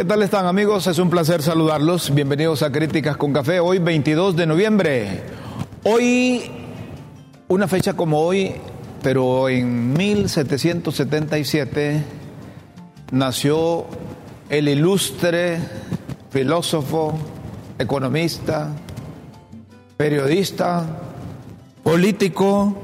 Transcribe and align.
¿Qué 0.00 0.06
tal 0.06 0.22
están 0.22 0.46
amigos? 0.46 0.86
Es 0.86 0.98
un 0.98 1.10
placer 1.10 1.42
saludarlos. 1.42 2.14
Bienvenidos 2.14 2.62
a 2.62 2.72
Críticas 2.72 3.18
con 3.18 3.34
Café. 3.34 3.60
Hoy 3.60 3.80
22 3.80 4.34
de 4.34 4.46
noviembre. 4.46 5.24
Hoy, 5.84 6.50
una 7.48 7.68
fecha 7.68 7.92
como 7.92 8.22
hoy, 8.22 8.54
pero 9.02 9.50
en 9.50 9.92
1777 9.92 12.02
nació 13.12 13.84
el 14.48 14.70
ilustre 14.70 15.58
filósofo, 16.30 17.18
economista, 17.78 18.70
periodista, 19.98 20.98
político, 21.82 22.74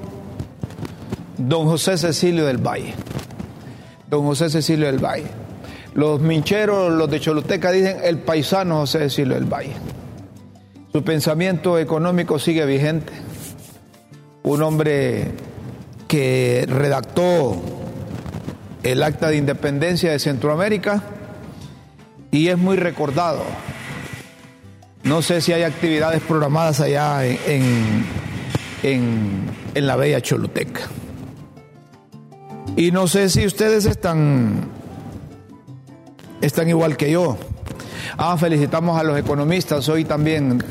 don 1.38 1.64
José 1.64 1.96
Cecilio 1.96 2.44
del 2.44 2.58
Valle. 2.58 2.92
Don 4.06 4.26
José 4.26 4.50
Cecilio 4.50 4.88
del 4.88 5.02
Valle. 5.02 5.45
Los 5.96 6.20
mincheros, 6.20 6.92
los 6.92 7.10
de 7.10 7.20
Choluteca 7.20 7.72
dicen 7.72 7.96
el 8.04 8.18
paisano 8.18 8.80
José 8.80 8.98
Cecilio 8.98 9.34
del 9.34 9.46
Valle. 9.46 9.72
Su 10.92 11.02
pensamiento 11.02 11.78
económico 11.78 12.38
sigue 12.38 12.66
vigente. 12.66 13.14
Un 14.42 14.62
hombre 14.62 15.32
que 16.06 16.66
redactó 16.68 17.56
el 18.82 19.02
acta 19.02 19.30
de 19.30 19.38
independencia 19.38 20.12
de 20.12 20.18
Centroamérica 20.18 21.02
y 22.30 22.48
es 22.48 22.58
muy 22.58 22.76
recordado. 22.76 23.42
No 25.02 25.22
sé 25.22 25.40
si 25.40 25.54
hay 25.54 25.62
actividades 25.62 26.20
programadas 26.20 26.80
allá 26.80 27.24
en, 27.24 28.04
en, 28.82 29.46
en 29.74 29.86
la 29.86 29.96
bella 29.96 30.20
Choluteca. 30.20 30.82
Y 32.76 32.90
no 32.90 33.08
sé 33.08 33.30
si 33.30 33.46
ustedes 33.46 33.86
están, 33.86 34.68
están 36.40 36.68
igual 36.68 36.96
que 36.96 37.10
yo. 37.10 37.36
Ah, 38.16 38.36
felicitamos 38.36 38.98
a 38.98 39.02
los 39.02 39.18
economistas. 39.18 39.88
Hoy 39.88 40.04
también 40.04 40.62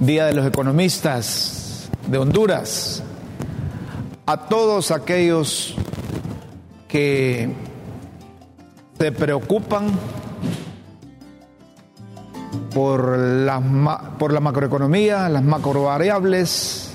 Día 0.00 0.26
de 0.26 0.34
los 0.34 0.46
Economistas 0.46 1.90
de 2.06 2.18
Honduras. 2.18 3.02
A 4.26 4.48
todos 4.48 4.90
aquellos 4.90 5.74
que 6.88 7.52
se 8.98 9.12
preocupan 9.12 9.90
por 12.74 13.18
la, 13.18 13.60
por 14.18 14.32
la 14.32 14.40
macroeconomía, 14.40 15.28
las 15.28 15.42
macrovariables 15.42 16.90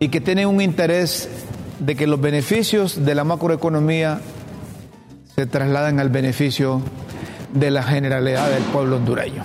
y 0.00 0.08
que 0.08 0.20
tienen 0.20 0.48
un 0.48 0.60
interés 0.60 1.28
de 1.80 1.96
que 1.96 2.06
los 2.06 2.20
beneficios 2.20 3.04
de 3.04 3.14
la 3.14 3.24
macroeconomía 3.24 4.20
se 5.34 5.46
trasladen 5.46 6.00
al 6.00 6.08
beneficio 6.08 6.82
de 7.52 7.70
la 7.70 7.82
generalidad 7.82 8.50
del 8.50 8.62
pueblo 8.64 8.96
hondureño. 8.96 9.44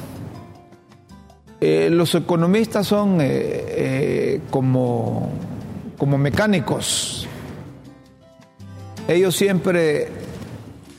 Eh, 1.61 1.89
los 1.89 2.13
economistas 2.15 2.87
son 2.87 3.21
eh, 3.21 3.25
eh, 3.29 4.41
como, 4.49 5.31
como 5.97 6.17
mecánicos. 6.17 7.27
Ellos 9.07 9.35
siempre 9.35 10.09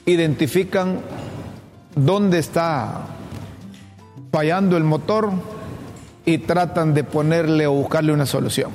identifican 0.06 1.00
dónde 1.94 2.38
está 2.38 3.06
fallando 4.32 4.76
el 4.76 4.84
motor 4.84 5.32
y 6.24 6.38
tratan 6.38 6.94
de 6.94 7.04
ponerle 7.04 7.66
o 7.66 7.72
buscarle 7.72 8.12
una 8.12 8.26
solución. 8.26 8.70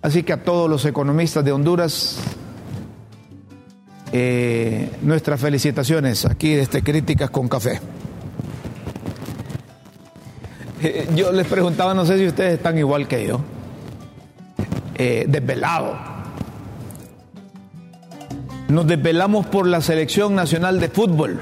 Así 0.00 0.22
que 0.22 0.32
a 0.32 0.44
todos 0.44 0.70
los 0.70 0.84
economistas 0.84 1.44
de 1.44 1.52
Honduras, 1.52 2.18
eh, 4.10 4.90
nuestras 5.02 5.38
felicitaciones 5.38 6.24
aquí 6.24 6.54
desde 6.54 6.82
Críticas 6.82 7.28
con 7.30 7.48
Café. 7.48 7.78
Eh, 10.82 11.08
yo 11.14 11.30
les 11.32 11.46
preguntaba, 11.46 11.92
no 11.92 12.06
sé 12.06 12.16
si 12.18 12.26
ustedes 12.26 12.54
están 12.54 12.78
igual 12.78 13.06
que 13.06 13.26
yo, 13.26 13.40
eh, 14.94 15.26
desvelado. 15.28 15.98
Nos 18.68 18.86
desvelamos 18.86 19.46
por 19.46 19.66
la 19.66 19.82
selección 19.82 20.34
nacional 20.34 20.80
de 20.80 20.88
fútbol. 20.88 21.40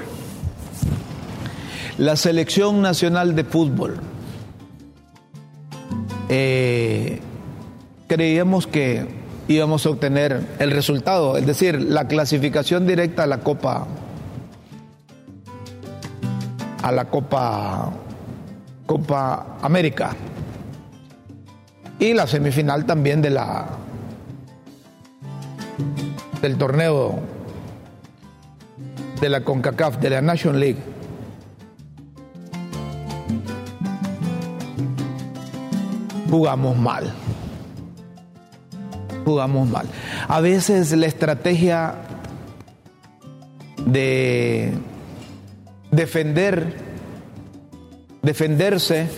La 1.97 2.15
selección 2.15 2.81
nacional 2.81 3.35
de 3.35 3.43
fútbol. 3.43 3.99
Creíamos 8.07 8.67
que 8.67 9.16
íbamos 9.47 9.85
a 9.85 9.89
obtener 9.89 10.45
el 10.59 10.71
resultado, 10.71 11.37
es 11.37 11.45
decir, 11.45 11.81
la 11.81 12.07
clasificación 12.07 12.85
directa 12.85 13.23
a 13.23 13.27
la 13.27 13.39
Copa 13.39 13.87
a 16.83 16.91
la 16.91 17.05
Copa 17.05 17.91
Copa 18.85 19.57
América 19.61 20.11
y 21.99 22.13
la 22.13 22.27
semifinal 22.27 22.85
también 22.85 23.21
de 23.21 23.29
la 23.29 23.67
del 26.41 26.57
torneo 26.57 27.19
de 29.19 29.29
la 29.29 29.41
CONCACAF, 29.41 29.97
de 29.97 30.09
la 30.11 30.21
Nation 30.21 30.59
League. 30.59 30.77
Jugamos 36.29 36.77
mal 36.77 37.11
jugamos 39.27 39.67
mal. 39.67 39.87
A 40.29 40.39
veces 40.39 40.93
la 40.93 41.05
estrategia 41.05 41.95
de 43.85 44.71
defender, 45.91 46.73
defenderse, 48.21 49.09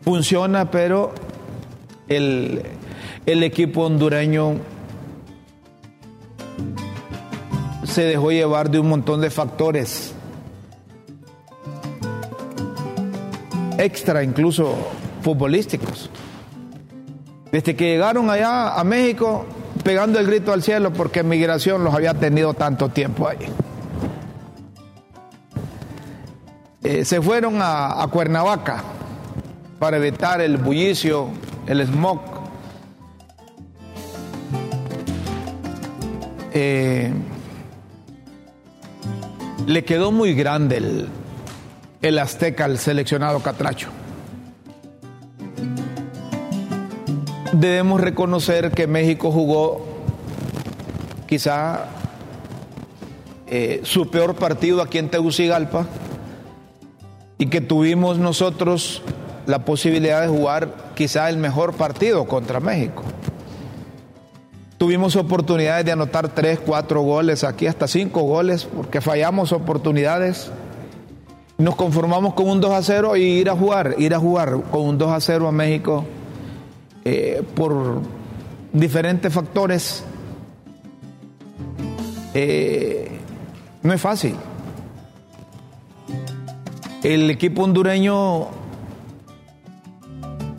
funciona, 0.00 0.70
pero 0.70 1.12
el, 2.08 2.62
el 3.26 3.42
equipo 3.42 3.82
hondureño 3.82 4.54
se 7.84 8.04
dejó 8.04 8.30
llevar 8.30 8.70
de 8.70 8.78
un 8.78 8.88
montón 8.88 9.20
de 9.20 9.28
factores 9.28 10.14
extra, 13.76 14.24
incluso 14.24 14.74
futbolísticos. 15.20 16.08
Desde 17.52 17.76
que 17.76 17.84
llegaron 17.84 18.28
allá 18.28 18.78
a 18.78 18.84
México, 18.84 19.46
pegando 19.84 20.18
el 20.18 20.26
grito 20.26 20.52
al 20.52 20.62
cielo 20.62 20.92
porque 20.92 21.22
migración 21.22 21.84
los 21.84 21.94
había 21.94 22.14
tenido 22.14 22.54
tanto 22.54 22.88
tiempo 22.88 23.28
ahí. 23.28 23.38
Eh, 26.82 27.04
se 27.04 27.20
fueron 27.20 27.58
a, 27.60 28.06
Cuernavaca 28.10 28.82
para 29.78 29.96
evitar 29.96 30.40
el 30.40 30.56
bullicio, 30.56 31.28
el 31.66 31.86
smog. 31.86 32.20
Eh, 36.52 37.12
le 39.66 39.84
quedó 39.84 40.12
muy 40.12 40.34
grande 40.34 40.76
el, 40.76 41.08
el 42.02 42.18
Azteca 42.18 42.64
al 42.64 42.78
seleccionado 42.78 43.40
Catracho. 43.40 43.95
Debemos 47.60 48.00
reconocer 48.00 48.70
que 48.72 48.86
México 48.86 49.32
jugó 49.32 49.82
quizá 51.26 51.86
eh, 53.46 53.80
su 53.84 54.10
peor 54.10 54.34
partido 54.34 54.82
aquí 54.82 54.98
en 54.98 55.08
Tegucigalpa 55.08 55.86
y 57.38 57.46
que 57.46 57.60
tuvimos 57.60 58.18
nosotros 58.18 59.02
la 59.46 59.64
posibilidad 59.64 60.20
de 60.20 60.28
jugar 60.28 60.92
quizá 60.94 61.30
el 61.30 61.38
mejor 61.38 61.74
partido 61.74 62.26
contra 62.26 62.60
México. 62.60 63.02
Tuvimos 64.76 65.16
oportunidades 65.16 65.86
de 65.86 65.92
anotar 65.92 66.28
tres, 66.28 66.60
cuatro 66.60 67.00
goles, 67.00 67.44
aquí 67.44 67.66
hasta 67.66 67.88
cinco 67.88 68.22
goles, 68.22 68.64
porque 68.64 69.00
fallamos 69.00 69.52
oportunidades. 69.52 70.50
Nos 71.56 71.76
conformamos 71.76 72.34
con 72.34 72.50
un 72.50 72.60
2 72.60 72.72
a 72.72 72.82
0 72.82 73.16
y 73.16 73.22
ir 73.22 73.48
a 73.48 73.56
jugar, 73.56 73.94
ir 73.96 74.12
a 74.12 74.18
jugar 74.18 74.60
con 74.70 74.82
un 74.82 74.98
2 74.98 75.10
a 75.10 75.20
0 75.20 75.48
a 75.48 75.52
México 75.52 76.04
eh, 77.08 77.40
por 77.54 78.00
diferentes 78.72 79.32
factores, 79.32 80.02
eh, 82.34 83.08
no 83.84 83.92
es 83.92 84.00
fácil. 84.00 84.34
El 87.04 87.30
equipo 87.30 87.62
hondureño 87.62 88.48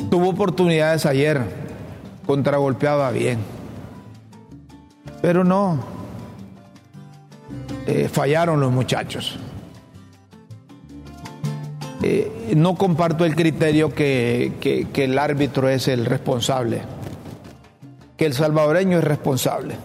tuvo 0.09 0.29
oportunidades 0.29 1.05
ayer, 1.05 1.41
contragolpeaba 2.25 3.11
bien, 3.11 3.39
pero 5.21 5.44
no, 5.44 5.79
eh, 7.88 8.07
fallaron 8.07 8.61
los 8.61 8.71
muchachos. 8.71 9.38
Eh, 12.09 12.54
no 12.56 12.75
comparto 12.75 13.25
el 13.25 13.36
criterio 13.36 13.94
que, 13.94 14.88
el 14.95 15.19
árbitro 15.19 15.68
es 15.68 15.89
el 15.89 16.06
responsable, 16.06 16.83
que 18.15 18.25
el 18.25 18.33
salvadoreño 18.33 19.00
es 19.00 19.04
responsable. 19.04 19.75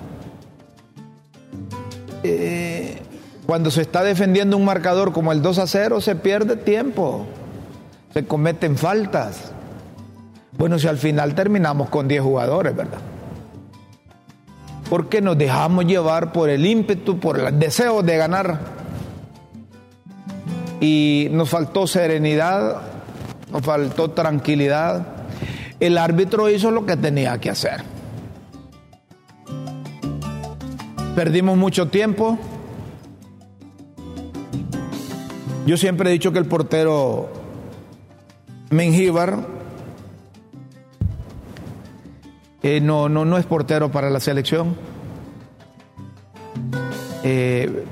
Eh, 2.22 3.02
Cuando 3.44 3.72
se 3.72 3.82
está 3.82 4.04
defendiendo 4.04 4.56
un 4.56 4.64
marcador 4.64 5.12
como 5.12 5.32
el 5.32 5.42
2 5.42 5.58
a 5.58 5.66
0, 5.66 6.00
se 6.00 6.14
pierde 6.14 6.54
tiempo, 6.54 7.26
se 8.14 8.24
cometen 8.24 8.76
faltas. 8.78 9.50
Bueno, 10.56 10.78
si 10.78 10.86
al 10.86 10.98
final 10.98 11.34
terminamos 11.34 11.88
con 11.88 12.06
10 12.06 12.22
jugadores, 12.22 12.76
¿verdad? 12.76 13.00
Porque 14.88 15.20
nos 15.20 15.36
dejamos 15.36 15.86
llevar 15.86 16.32
por 16.32 16.50
el 16.50 16.64
ímpetu, 16.64 17.18
por 17.18 17.40
el 17.40 17.58
deseo 17.58 18.04
de 18.04 18.16
ganar. 18.16 18.81
Y 20.82 21.28
nos 21.30 21.48
faltó 21.48 21.86
serenidad, 21.86 22.82
nos 23.52 23.62
faltó 23.62 24.10
tranquilidad. 24.10 25.06
El 25.78 25.96
árbitro 25.96 26.50
hizo 26.50 26.72
lo 26.72 26.84
que 26.84 26.96
tenía 26.96 27.40
que 27.40 27.50
hacer. 27.50 27.84
Perdimos 31.14 31.56
mucho 31.56 31.86
tiempo. 31.86 32.36
Yo 35.66 35.76
siempre 35.76 36.10
he 36.10 36.12
dicho 36.12 36.32
que 36.32 36.40
el 36.40 36.46
portero 36.46 37.30
Mengíbar 38.70 39.46
eh, 42.64 42.80
no, 42.80 43.08
no, 43.08 43.24
no 43.24 43.38
es 43.38 43.46
portero 43.46 43.92
para 43.92 44.10
la 44.10 44.18
selección. 44.18 44.74
Eh, 47.22 47.84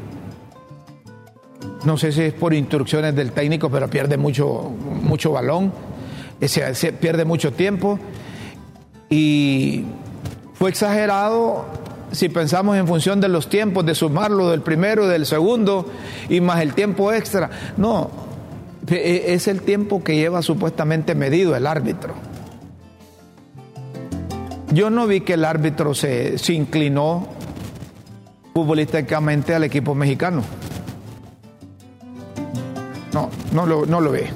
no 1.85 1.97
sé 1.97 2.12
si 2.12 2.23
es 2.23 2.32
por 2.32 2.53
instrucciones 2.55 3.15
del 3.15 3.32
técnico, 3.32 3.71
pero 3.71 3.88
pierde 3.88 4.17
mucho, 4.17 4.71
mucho 5.03 5.32
balón, 5.32 5.73
eh, 6.41 6.49
se 6.49 6.93
pierde 6.93 7.25
mucho 7.25 7.53
tiempo 7.53 7.99
y 9.09 9.85
fue 10.55 10.71
exagerado 10.71 11.65
si 12.12 12.29
pensamos 12.29 12.77
en 12.77 12.87
función 12.87 13.21
de 13.21 13.29
los 13.29 13.49
tiempos, 13.49 13.87
de 13.87 13.94
sumarlo 13.94 14.50
del 14.50 14.62
primero, 14.62 15.06
del 15.06 15.27
segundo 15.27 15.87
y 16.29 16.41
más 16.41 16.61
el 16.61 16.75
tiempo 16.75 17.12
extra. 17.12 17.50
No, 17.77 18.11
e, 18.88 19.27
es 19.29 19.49
el 19.49 19.62
tiempo 19.62 20.03
que 20.03 20.17
lleva 20.17 20.43
supuestamente 20.43 21.15
medido 21.15 21.56
el 21.56 21.67
árbitro. 21.67 22.15
Yo 24.73 24.91
no 24.91 25.06
vi 25.06 25.23
que 25.23 25.35
el 25.35 25.44
árbitro 25.44 25.94
se 25.94 26.37
inclinó 26.49 27.27
futbolísticamente 28.55 29.55
al 29.55 29.65
equipo 29.65 29.94
mexicano. 29.94 30.43
No, 33.52 33.67
lo, 33.67 33.87
no 33.87 34.00
lo 34.00 34.12
ve. 34.12 34.31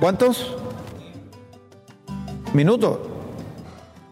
¿Cuántos? 0.00 0.56
¿Minutos? 2.52 2.98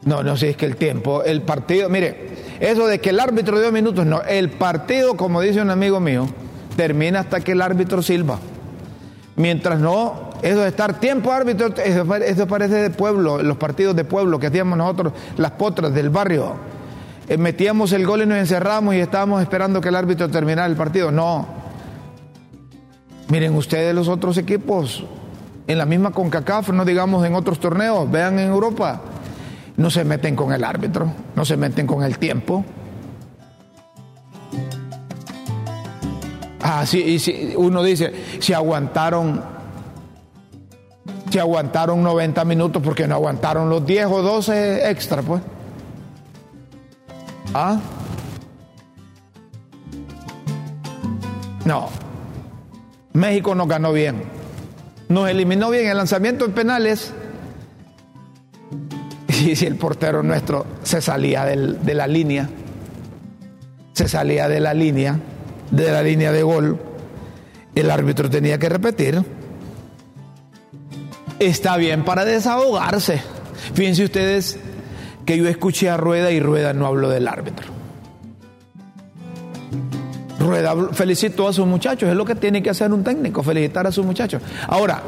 No, 0.05 0.23
no, 0.23 0.37
si 0.37 0.47
es 0.47 0.57
que 0.57 0.67
el 0.67 0.77
tiempo, 0.77 1.23
el 1.23 1.43
partido, 1.43 1.89
mire, 1.89 2.31
eso 2.59 2.87
de 2.87 3.01
que 3.01 3.11
el 3.11 3.21
árbitro 3.21 3.61
dio 3.61 3.71
minutos, 3.71 4.07
no, 4.07 4.23
el 4.23 4.51
partido, 4.51 5.17
como 5.17 5.41
dice 5.41 5.61
un 5.61 5.71
amigo 5.71 6.01
mío, 6.01 6.27
termina 6.77 7.21
hasta 7.21 7.41
que 7.41 7.53
el 7.53 7.61
árbitro 7.61 8.03
silba. 8.03 8.39
Mientras 9.37 9.79
no, 9.79 10.31
eso 10.43 10.61
de 10.61 10.69
estar 10.69 11.01
tiempo 11.01 11.33
árbitro, 11.33 11.75
eso, 11.77 12.47
parece 12.47 12.77
de 12.77 12.91
pueblo, 12.91 13.43
los 13.43 13.59
partidos 13.59 13.95
de 13.95 14.05
pueblo 14.05 14.39
que 14.39 14.47
hacíamos 14.47 14.79
nosotros, 14.79 15.13
las 15.37 15.53
potras 15.53 15.93
del 15.93 16.09
barrio. 16.09 16.55
Eh, 17.29 17.37
metíamos 17.37 17.93
el 17.93 18.07
gol 18.07 18.23
y 18.23 18.27
nos 18.27 18.39
encerramos 18.39 18.95
y 18.95 19.01
estábamos 19.01 19.43
esperando 19.43 19.81
que 19.81 19.91
el 19.91 19.97
árbitro 19.97 20.29
terminara 20.29 20.67
el 20.67 20.77
partido. 20.77 21.11
No. 21.11 21.60
Miren 23.31 23.55
ustedes 23.55 23.95
los 23.95 24.09
otros 24.09 24.37
equipos, 24.39 25.05
en 25.67 25.79
la 25.79 25.87
misma 25.87 26.11
CONCACAF, 26.11 26.71
no 26.71 26.85
digamos 26.85 27.25
en 27.25 27.35
otros 27.35 27.61
torneos, 27.61 28.11
vean 28.11 28.39
en 28.39 28.49
Europa 28.49 29.01
no 29.81 29.89
se 29.89 30.05
meten 30.05 30.37
con 30.37 30.53
el 30.53 30.63
árbitro, 30.63 31.11
no 31.35 31.45
se 31.45 31.57
meten 31.57 31.87
con 31.87 32.03
el 32.03 32.19
tiempo. 32.19 32.63
Ah, 36.61 36.85
sí, 36.85 37.01
y 37.01 37.19
si 37.19 37.55
uno 37.57 37.83
dice, 37.83 38.13
si 38.41 38.53
aguantaron, 38.53 39.43
si 41.31 41.39
aguantaron 41.39 42.03
90 42.03 42.45
minutos, 42.45 42.83
porque 42.83 43.09
no 43.09 43.15
aguantaron 43.15 43.71
los 43.71 43.87
10 43.87 44.07
o 44.07 44.23
12 44.23 44.91
extra, 44.91 45.23
pues. 45.23 45.41
¿Ah? 47.55 47.81
No. 51.65 51.89
México 53.13 53.55
nos 53.55 53.69
ganó 53.69 53.93
bien. 53.93 54.23
Nos 55.09 55.29
eliminó 55.29 55.71
bien 55.71 55.89
el 55.89 55.97
lanzamiento 55.97 56.47
de 56.47 56.55
penales 56.55 57.13
y 59.29 59.57
si 59.57 59.67
el 59.67 59.77
portero 59.77 60.23
nuestro 60.23 60.67
se 60.83 61.01
salía 61.01 61.45
de 61.45 61.95
la 61.95 62.07
línea, 62.07 62.49
se 63.93 64.09
salía 64.09 64.49
de 64.49 64.61
la 64.61 64.75
línea, 64.75 65.19
de 65.71 65.91
la 65.91 66.03
línea 66.03 66.33
de 66.33 66.43
gol, 66.43 66.79
el 67.75 67.91
árbitro 67.91 68.29
tenía 68.31 68.59
que 68.59 68.69
repetir. 68.69 69.23
Está 71.39 71.77
bien 71.77 72.05
para 72.05 72.25
desahogarse. 72.25 73.23
Fíjense 73.75 74.05
ustedes 74.05 74.59
que 75.25 75.37
yo 75.37 75.49
escuché 75.49 75.89
a 75.89 75.97
Rueda 75.97 76.31
y 76.31 76.41
Rueda 76.41 76.73
no 76.73 76.87
habló 76.87 77.09
del 77.09 77.29
árbitro. 77.29 77.70
Rueda 80.41 80.75
felicitó 80.93 81.47
a 81.49 81.53
sus 81.53 81.67
muchachos, 81.67 82.09
es 82.09 82.17
lo 82.17 82.25
que 82.25 82.35
tiene 82.35 82.63
que 82.63 82.71
hacer 82.71 82.91
un 82.93 83.05
técnico, 83.05 83.43
felicitar 83.43 83.87
a 83.87 83.93
sus 83.93 84.07
muchachos. 84.07 84.41
Ahora, 84.67 85.03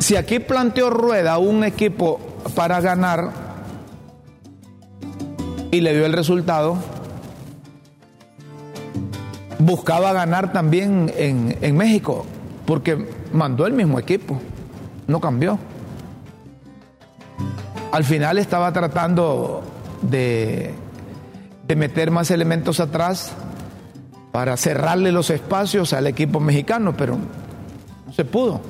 si 0.00 0.16
aquí 0.16 0.38
planteó 0.38 0.88
Rueda 0.88 1.36
un 1.36 1.62
equipo 1.62 2.18
para 2.54 2.80
ganar 2.80 3.30
y 5.70 5.80
le 5.82 5.94
dio 5.94 6.06
el 6.06 6.14
resultado, 6.14 6.78
buscaba 9.58 10.14
ganar 10.14 10.50
también 10.52 11.12
en, 11.14 11.76
México, 11.76 12.24
porque 12.64 13.08
mandó 13.32 13.66
el 13.66 13.74
mismo 13.74 13.98
equipo, 13.98 14.40
no 15.06 15.20
cambió. 15.20 15.58
Al 17.92 18.04
final 18.04 18.38
estaba 18.38 18.72
tratando 18.72 19.62
de, 20.00 20.74
de 21.66 21.76
meter 21.76 22.10
más 22.10 22.30
elementos 22.30 22.80
atrás 22.80 23.32
para 24.32 24.56
cerrarle 24.56 25.12
los 25.12 25.30
espacios 25.30 25.92
al 25.92 26.06
equipo 26.06 26.40
mexicano, 26.40 26.94
pero 26.96 27.18
no 28.06 28.12
se 28.12 28.24
pudo. 28.24 28.60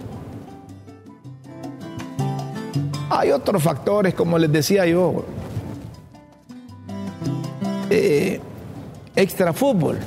Hay 3.11 3.31
otros 3.31 3.63
factores, 3.63 4.15
como 4.15 4.39
les 4.39 4.51
decía 4.51 4.87
yo. 4.87 5.25
Eh, 7.91 8.41
extra 9.15 9.53
fútbol. 9.53 9.99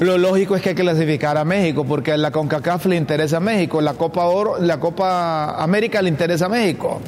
Lo 0.00 0.18
lógico 0.18 0.56
es 0.56 0.62
que 0.62 0.70
hay 0.70 0.74
que 0.74 0.82
clasificar 0.82 1.38
a 1.38 1.44
México, 1.44 1.84
porque 1.84 2.12
a 2.12 2.16
la 2.18 2.30
CONCACAF 2.30 2.86
le 2.86 2.96
interesa 2.96 3.38
a 3.38 3.40
México, 3.40 3.80
la 3.80 3.94
Copa 3.94 4.24
Oro, 4.24 4.58
la 4.60 4.78
Copa 4.78 5.62
América 5.62 6.02
le 6.02 6.10
interesa 6.10 6.46
a 6.46 6.48
México. 6.50 7.00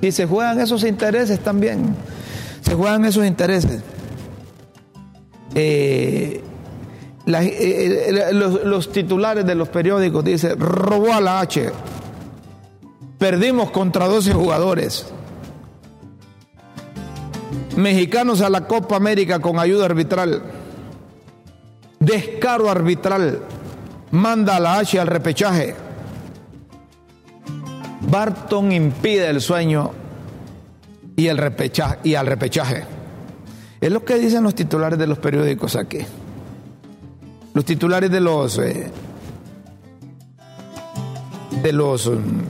Y 0.00 0.12
se 0.12 0.26
juegan 0.26 0.60
esos 0.60 0.84
intereses 0.84 1.40
también. 1.40 1.94
Se 2.60 2.74
juegan 2.74 3.04
esos 3.04 3.26
intereses. 3.26 3.82
Eh, 5.54 6.42
eh, 7.30 8.04
eh, 8.08 8.32
los, 8.32 8.90
titulares 8.90 9.44
de 9.44 9.54
los 9.54 9.68
periódicos 9.68 10.24
dicen, 10.24 10.58
robó 10.58 11.12
a 11.12 11.20
la 11.20 11.40
H, 11.40 11.70
perdimos 13.18 13.70
contra 13.70 14.06
12 14.06 14.32
jugadores, 14.32 15.06
mexicanos 17.76 18.40
a 18.40 18.48
la 18.48 18.66
Copa 18.66 18.96
América 18.96 19.40
con 19.40 19.58
ayuda 19.58 19.86
arbitral, 19.86 20.42
descaro 22.00 22.70
arbitral, 22.70 23.40
manda 24.10 24.56
a 24.56 24.60
la 24.60 24.78
H 24.78 24.98
al 24.98 25.06
repechaje, 25.06 25.74
Barton 28.00 28.72
impide 28.72 29.28
el 29.28 29.40
sueño 29.40 29.90
y, 31.16 31.26
el 31.26 31.38
repechaje, 31.38 31.98
y 32.04 32.14
al 32.14 32.26
repechaje. 32.26 32.84
Es 33.80 33.90
lo 33.90 34.04
que 34.04 34.14
dicen 34.18 34.42
los 34.42 34.54
titulares 34.54 34.98
de 34.98 35.06
los 35.06 35.18
periódicos 35.18 35.76
aquí. 35.76 35.98
Los 37.54 37.64
titulares 37.64 38.10
de 38.10 38.20
los 38.20 38.58
eh, 38.58 38.90
de 41.62 41.72
los 41.72 42.06
um, 42.06 42.42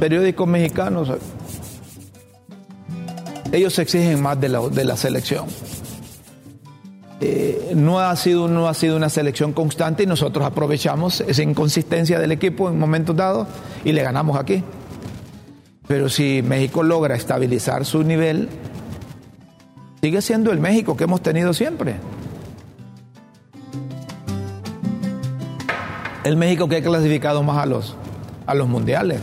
periódicos 0.00 0.48
mexicanos 0.48 1.10
ellos 3.52 3.78
exigen 3.78 4.22
más 4.22 4.40
de 4.40 4.48
la, 4.48 4.60
de 4.68 4.84
la 4.84 4.96
selección. 4.96 5.46
Eh, 7.24 7.72
no, 7.76 8.00
ha 8.00 8.16
sido, 8.16 8.48
no 8.48 8.66
ha 8.66 8.74
sido 8.74 8.96
una 8.96 9.08
selección 9.08 9.52
constante 9.52 10.02
y 10.02 10.06
nosotros 10.06 10.44
aprovechamos 10.44 11.20
esa 11.20 11.44
inconsistencia 11.44 12.18
del 12.18 12.32
equipo 12.32 12.68
en 12.68 12.80
momentos 12.80 13.14
dados 13.14 13.46
y 13.84 13.92
le 13.92 14.02
ganamos 14.02 14.36
aquí. 14.36 14.64
Pero 15.86 16.08
si 16.08 16.42
México 16.42 16.82
logra 16.82 17.14
estabilizar 17.14 17.84
su 17.84 18.02
nivel, 18.02 18.48
sigue 20.00 20.20
siendo 20.20 20.50
el 20.50 20.58
México 20.58 20.96
que 20.96 21.04
hemos 21.04 21.22
tenido 21.22 21.54
siempre. 21.54 21.94
El 26.24 26.36
México 26.36 26.68
que 26.68 26.78
ha 26.78 26.82
clasificado 26.82 27.44
más 27.44 27.58
a 27.58 27.66
los, 27.66 27.96
a 28.46 28.54
los 28.56 28.66
mundiales. 28.66 29.20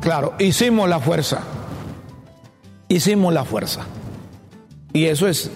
Claro, 0.00 0.34
hicimos 0.38 0.88
la 0.88 1.00
fuerza. 1.00 1.57
Hicimos 2.88 3.34
la 3.34 3.44
fuerza. 3.44 3.82
Y 4.94 5.04
eso 5.04 5.28
es, 5.28 5.50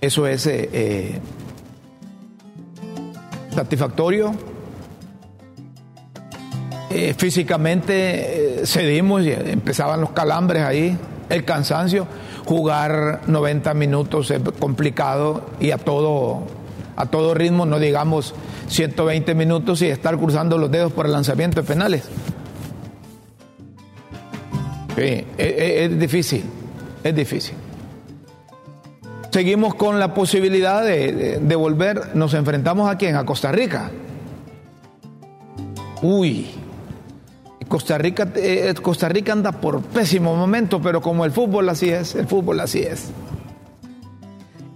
eso 0.00 0.26
es 0.26 0.46
eh, 0.48 0.68
eh, 0.72 1.20
satisfactorio. 3.54 4.34
Eh, 6.90 7.14
físicamente 7.16 8.62
cedimos 8.64 9.24
y 9.24 9.30
empezaban 9.30 10.00
los 10.00 10.10
calambres 10.10 10.64
ahí, 10.64 10.98
el 11.28 11.44
cansancio. 11.44 12.08
Jugar 12.44 13.22
90 13.28 13.74
minutos 13.74 14.30
es 14.32 14.40
complicado 14.58 15.46
y 15.60 15.70
a 15.70 15.78
todo, 15.78 16.42
a 16.96 17.06
todo 17.06 17.34
ritmo, 17.34 17.66
no 17.66 17.78
digamos 17.78 18.34
120 18.68 19.34
minutos 19.34 19.82
y 19.82 19.86
estar 19.86 20.18
cruzando 20.18 20.58
los 20.58 20.70
dedos 20.70 20.92
por 20.92 21.06
el 21.06 21.12
lanzamiento 21.12 21.60
de 21.62 21.68
penales. 21.68 22.08
Sí, 24.96 25.26
es, 25.36 25.98
difícil, 25.98 26.42
es 27.04 27.14
difícil. 27.14 27.54
Seguimos 29.30 29.74
con 29.74 30.00
la 30.00 30.14
posibilidad 30.14 30.82
de, 30.82 31.56
volver, 31.56 32.16
nos 32.16 32.32
enfrentamos 32.32 32.90
a 32.90 32.96
quién, 32.96 33.14
a 33.14 33.26
Costa 33.26 33.52
Rica. 33.52 33.90
Uy, 36.00 36.46
Costa 37.68 37.98
Rica, 37.98 38.32
eh, 38.36 38.72
Costa 38.80 39.10
Rica 39.10 39.32
anda 39.32 39.52
por 39.52 39.82
pésimo 39.82 40.34
momento, 40.34 40.80
pero 40.80 41.02
como 41.02 41.26
el 41.26 41.30
fútbol 41.30 41.68
así 41.68 41.90
es, 41.90 42.14
el 42.14 42.26
fútbol 42.26 42.60
así 42.60 42.80
es. 42.80 43.10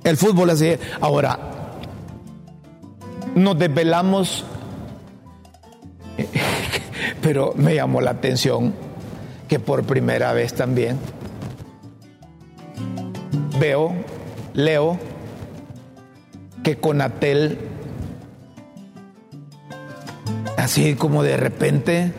El 0.05 0.19
fútbol 0.19 0.51
así 0.51 0.67
es. 0.67 0.81
Ahora, 1.01 1.39
nos 3.35 3.59
desvelamos, 3.59 4.45
pero 7.23 7.55
me 7.57 7.75
llamó 7.75 8.03
la 8.03 8.11
atención 8.11 8.90
que 9.51 9.59
por 9.59 9.83
primera 9.83 10.33
vez 10.33 10.55
también 10.55 10.97
veo, 13.59 13.93
leo, 14.55 14.97
que 16.63 16.79
Conatel, 16.79 17.59
así 20.57 20.95
como 20.95 21.25
de 21.25 21.37
repente, 21.37 22.13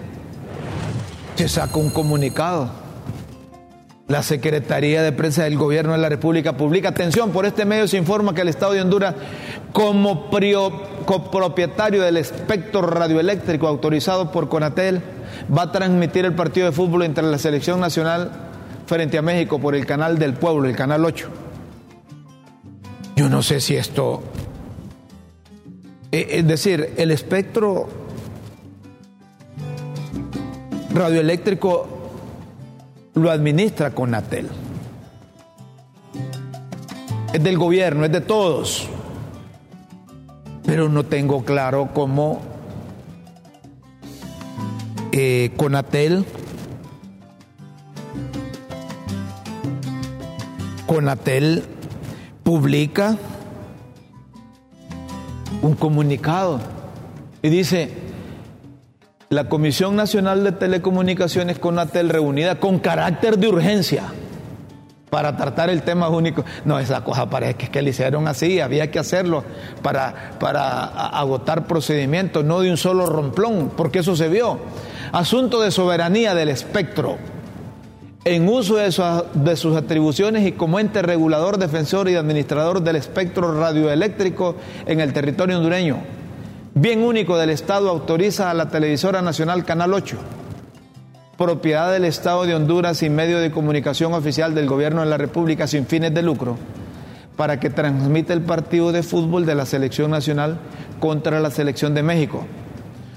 se 1.35 1.47
saca 1.47 1.79
un 1.79 1.89
comunicado. 1.89 2.69
La 4.09 4.23
Secretaría 4.23 5.01
de 5.01 5.13
Prensa 5.13 5.45
del 5.45 5.57
Gobierno 5.57 5.93
de 5.93 5.99
la 5.99 6.09
República 6.09 6.57
publica, 6.57 6.89
atención, 6.89 7.31
por 7.31 7.45
este 7.45 7.63
medio 7.63 7.87
se 7.87 7.95
informa 7.95 8.35
que 8.35 8.41
el 8.41 8.49
Estado 8.49 8.73
de 8.73 8.81
Honduras, 8.81 9.15
como 9.71 10.29
copropietario 11.05 12.01
del 12.01 12.17
espectro 12.17 12.81
radioeléctrico 12.81 13.67
autorizado 13.67 14.31
por 14.31 14.49
Conatel, 14.49 15.01
va 15.55 15.63
a 15.63 15.71
transmitir 15.71 16.25
el 16.25 16.33
partido 16.33 16.67
de 16.67 16.71
fútbol 16.71 17.03
entre 17.03 17.23
la 17.23 17.37
selección 17.37 17.79
nacional 17.79 18.31
frente 18.85 19.17
a 19.17 19.21
México 19.21 19.59
por 19.59 19.75
el 19.75 19.85
canal 19.85 20.17
del 20.19 20.33
pueblo, 20.33 20.67
el 20.67 20.75
canal 20.75 21.05
8. 21.05 21.29
Yo 23.15 23.29
no 23.29 23.41
sé 23.41 23.61
si 23.61 23.75
esto... 23.75 24.21
Eh, 26.11 26.27
es 26.31 26.47
decir, 26.47 26.93
el 26.97 27.11
espectro 27.11 27.87
radioeléctrico 30.93 31.87
lo 33.13 33.31
administra 33.31 33.91
Conatel. 33.91 34.49
Es 37.33 37.41
del 37.41 37.57
gobierno, 37.57 38.03
es 38.03 38.11
de 38.11 38.21
todos. 38.21 38.89
Pero 40.71 40.87
no 40.87 41.03
tengo 41.03 41.43
claro 41.43 41.89
cómo 41.93 42.39
eh, 45.11 45.51
Conatel, 45.57 46.23
Conatel 50.87 51.65
publica 52.43 53.17
un 55.61 55.75
comunicado 55.75 56.61
y 57.41 57.49
dice, 57.49 57.91
la 59.27 59.49
Comisión 59.49 59.97
Nacional 59.97 60.45
de 60.45 60.53
Telecomunicaciones 60.53 61.59
Conatel 61.59 62.07
reunida 62.07 62.61
con 62.61 62.79
carácter 62.79 63.37
de 63.37 63.49
urgencia 63.49 64.05
para 65.11 65.35
tratar 65.35 65.69
el 65.69 65.83
tema 65.83 66.09
único. 66.09 66.43
No, 66.65 66.79
esa 66.79 67.03
cosa 67.03 67.29
parece 67.29 67.55
que, 67.55 67.65
es 67.65 67.69
que 67.69 67.81
le 67.83 67.91
hicieron 67.91 68.27
así, 68.27 68.59
había 68.61 68.89
que 68.89 68.97
hacerlo 68.97 69.43
para, 69.83 70.31
para 70.39 70.85
agotar 70.85 71.67
procedimientos, 71.67 72.43
no 72.45 72.61
de 72.61 72.71
un 72.71 72.77
solo 72.77 73.05
romplón, 73.05 73.73
porque 73.75 73.99
eso 73.99 74.15
se 74.15 74.29
vio. 74.29 74.57
Asunto 75.11 75.61
de 75.61 75.69
soberanía 75.69 76.33
del 76.33 76.47
espectro, 76.47 77.17
en 78.23 78.47
uso 78.47 78.77
de, 78.77 78.85
de 79.33 79.55
sus 79.57 79.75
atribuciones 79.75 80.47
y 80.47 80.53
como 80.53 80.79
ente 80.79 81.01
regulador, 81.01 81.57
defensor 81.57 82.09
y 82.09 82.15
administrador 82.15 82.81
del 82.81 82.95
espectro 82.95 83.59
radioeléctrico 83.59 84.55
en 84.85 85.01
el 85.01 85.11
territorio 85.11 85.57
hondureño. 85.57 85.97
Bien 86.73 87.03
único 87.03 87.37
del 87.37 87.49
Estado 87.49 87.89
autoriza 87.89 88.49
a 88.49 88.53
la 88.53 88.69
televisora 88.69 89.21
nacional 89.21 89.65
Canal 89.65 89.93
8 89.93 90.40
propiedad 91.41 91.91
del 91.91 92.05
Estado 92.05 92.45
de 92.45 92.53
Honduras 92.53 93.01
y 93.01 93.09
medio 93.09 93.39
de 93.39 93.49
comunicación 93.49 94.13
oficial 94.13 94.53
del 94.53 94.67
Gobierno 94.67 95.01
de 95.01 95.07
la 95.07 95.17
República 95.17 95.65
sin 95.65 95.87
fines 95.87 96.13
de 96.13 96.21
lucro, 96.21 96.55
para 97.35 97.59
que 97.59 97.71
transmita 97.71 98.31
el 98.31 98.43
partido 98.43 98.91
de 98.91 99.01
fútbol 99.01 99.47
de 99.47 99.55
la 99.55 99.65
selección 99.65 100.11
nacional 100.11 100.59
contra 100.99 101.39
la 101.39 101.49
selección 101.49 101.95
de 101.95 102.03
México, 102.03 102.45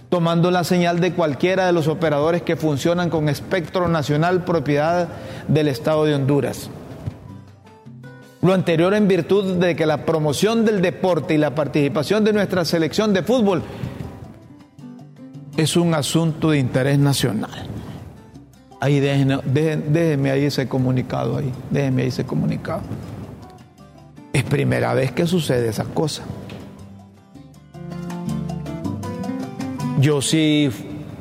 tomando 0.08 0.50
la 0.50 0.64
señal 0.64 1.00
de 1.00 1.12
cualquiera 1.12 1.66
de 1.66 1.74
los 1.74 1.86
operadores 1.86 2.40
que 2.40 2.56
funcionan 2.56 3.10
con 3.10 3.28
espectro 3.28 3.88
nacional 3.88 4.42
propiedad 4.46 5.06
del 5.46 5.68
Estado 5.68 6.06
de 6.06 6.14
Honduras. 6.14 6.70
Lo 8.40 8.54
anterior 8.54 8.94
en 8.94 9.06
virtud 9.06 9.56
de 9.56 9.76
que 9.76 9.84
la 9.84 10.06
promoción 10.06 10.64
del 10.64 10.80
deporte 10.80 11.34
y 11.34 11.38
la 11.38 11.54
participación 11.54 12.24
de 12.24 12.32
nuestra 12.32 12.64
selección 12.64 13.12
de 13.12 13.22
fútbol 13.22 13.62
es 15.58 15.76
un 15.76 15.92
asunto 15.92 16.52
de 16.52 16.58
interés 16.58 16.98
nacional. 16.98 17.68
Ahí 18.84 19.00
déjenme 19.00 20.30
ahí 20.30 20.44
ese 20.44 20.68
comunicado 20.68 21.38
ahí, 21.38 21.50
déjenme 21.70 22.02
ahí 22.02 22.08
ese 22.08 22.26
comunicado. 22.26 22.82
Es 24.30 24.44
primera 24.44 24.92
vez 24.92 25.10
que 25.10 25.26
sucede 25.26 25.68
esa 25.68 25.84
cosa. 25.84 26.22
Yo 29.98 30.20
si 30.20 30.70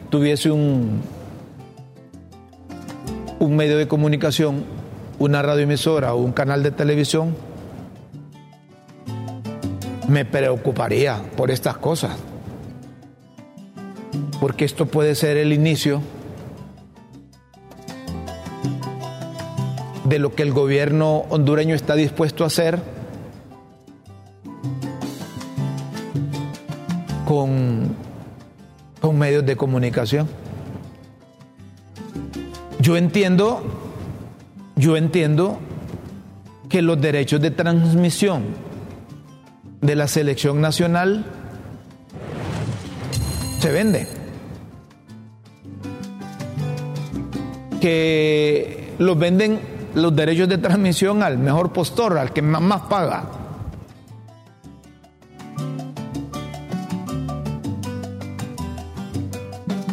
tuviese 0.10 0.52
un, 0.52 1.00
un 3.40 3.56
medio 3.56 3.78
de 3.78 3.88
comunicación, 3.88 4.66
una 5.18 5.42
radioemisora 5.42 6.16
o 6.16 6.18
un 6.18 6.34
canal 6.34 6.64
de 6.64 6.72
televisión, 6.72 7.34
me 10.10 10.26
preocuparía 10.26 11.22
por 11.38 11.50
estas 11.50 11.78
cosas. 11.78 12.18
Porque 14.42 14.66
esto 14.66 14.86
puede 14.86 15.16
ser 15.16 15.38
el 15.38 15.54
inicio 15.54 16.02
de 20.06 20.20
lo 20.20 20.34
que 20.36 20.44
el 20.44 20.52
gobierno 20.52 21.26
hondureño 21.30 21.76
está 21.76 21.96
dispuesto 21.96 22.44
a 22.44 22.48
hacer 22.48 22.80
con, 27.26 27.96
con 29.00 29.18
medios 29.18 29.46
de 29.46 29.56
comunicación. 29.56 30.28
Yo 32.80 32.98
entiendo, 32.98 33.64
yo 34.76 34.98
entiendo 34.98 35.60
que 36.68 36.82
los 36.82 37.00
derechos 37.00 37.40
de 37.40 37.52
transmisión 37.52 38.44
de 39.80 39.96
la 39.96 40.08
selección 40.08 40.60
nacional 40.60 41.26
se 43.60 43.72
venden. 43.72 44.08
Que 47.80 48.94
los 49.00 49.18
venden 49.18 49.73
los 49.96 50.16
derechos 50.16 50.50
de 50.50 50.58
transmisión 50.58 51.22
al 51.22 51.38
mejor 51.38 51.72
postor, 51.72 52.18
al 52.18 52.34
que 52.34 52.42
más, 52.42 52.82
paga. 52.84 53.26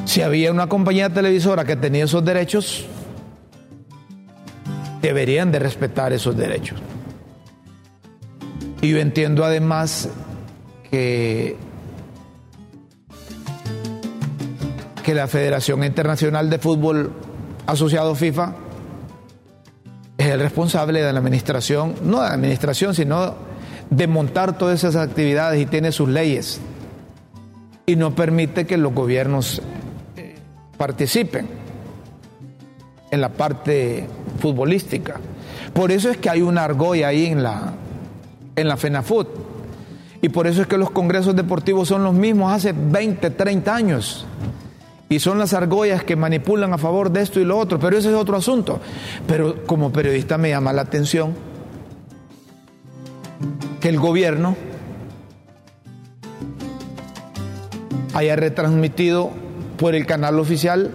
Si 0.04 0.22
había 0.22 0.50
una 0.50 0.68
compañía 0.68 1.08
televisora 1.10 1.64
que 1.64 1.76
tenía 1.76 2.04
esos 2.04 2.24
derechos, 2.24 2.86
deberían 5.02 5.52
de 5.52 5.58
respetar 5.60 6.12
esos 6.12 6.36
derechos. 6.36 6.78
Y 8.82 8.90
yo 8.90 8.98
entiendo 8.98 9.44
además 9.44 10.08
que, 10.90 11.56
que 15.04 15.14
la 15.14 15.28
Federación 15.28 15.84
Internacional 15.84 16.50
de 16.50 16.58
Fútbol 16.58 17.12
Asociado 17.66 18.14
FIFA 18.14 18.54
es 20.20 20.26
el 20.26 20.40
responsable 20.40 21.02
de 21.02 21.12
la 21.14 21.18
administración, 21.18 21.94
no 22.02 22.20
de 22.20 22.28
la 22.28 22.34
administración, 22.34 22.94
sino 22.94 23.34
de 23.88 24.06
montar 24.06 24.58
todas 24.58 24.84
esas 24.84 24.96
actividades 24.96 25.60
y 25.62 25.64
tiene 25.64 25.92
sus 25.92 26.10
leyes 26.10 26.60
y 27.86 27.96
no 27.96 28.14
permite 28.14 28.66
que 28.66 28.76
los 28.76 28.92
gobiernos 28.92 29.62
eh, 30.18 30.34
participen 30.76 31.48
en 33.10 33.20
la 33.20 33.30
parte 33.30 34.06
futbolística. 34.40 35.18
Por 35.72 35.90
eso 35.90 36.10
es 36.10 36.18
que 36.18 36.28
hay 36.28 36.42
una 36.42 36.64
argolla 36.64 37.08
ahí 37.08 37.24
en 37.26 37.42
la, 37.42 37.72
en 38.56 38.68
la 38.68 38.76
FENAFUT. 38.76 39.26
Y 40.20 40.28
por 40.28 40.46
eso 40.46 40.60
es 40.60 40.66
que 40.66 40.76
los 40.76 40.90
congresos 40.90 41.34
deportivos 41.34 41.88
son 41.88 42.04
los 42.04 42.12
mismos 42.12 42.52
hace 42.52 42.74
20, 42.76 43.30
30 43.30 43.74
años. 43.74 44.26
Y 45.10 45.18
son 45.18 45.38
las 45.38 45.52
argollas 45.52 46.04
que 46.04 46.14
manipulan 46.14 46.72
a 46.72 46.78
favor 46.78 47.10
de 47.10 47.20
esto 47.20 47.40
y 47.40 47.44
lo 47.44 47.58
otro. 47.58 47.80
Pero 47.80 47.98
ese 47.98 48.08
es 48.10 48.14
otro 48.14 48.36
asunto. 48.36 48.80
Pero 49.26 49.66
como 49.66 49.92
periodista 49.92 50.38
me 50.38 50.50
llama 50.50 50.72
la 50.72 50.82
atención 50.82 51.34
que 53.80 53.88
el 53.88 53.98
gobierno 53.98 54.56
haya 58.14 58.36
retransmitido 58.36 59.32
por 59.78 59.96
el 59.96 60.06
canal 60.06 60.38
oficial 60.38 60.94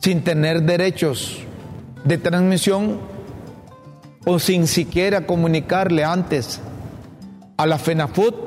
sin 0.00 0.22
tener 0.22 0.62
derechos 0.62 1.40
de 2.04 2.16
transmisión 2.16 2.98
o 4.24 4.38
sin 4.38 4.66
siquiera 4.68 5.26
comunicarle 5.26 6.02
antes 6.02 6.60
a 7.58 7.66
la 7.66 7.78
FENAFUT 7.78 8.45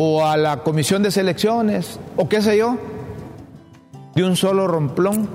o 0.00 0.24
a 0.24 0.36
la 0.36 0.58
Comisión 0.58 1.02
de 1.02 1.10
Selecciones 1.10 1.98
o 2.14 2.28
qué 2.28 2.40
sé 2.40 2.56
yo, 2.56 2.78
de 4.14 4.22
un 4.22 4.36
solo 4.36 4.68
romplón. 4.68 5.28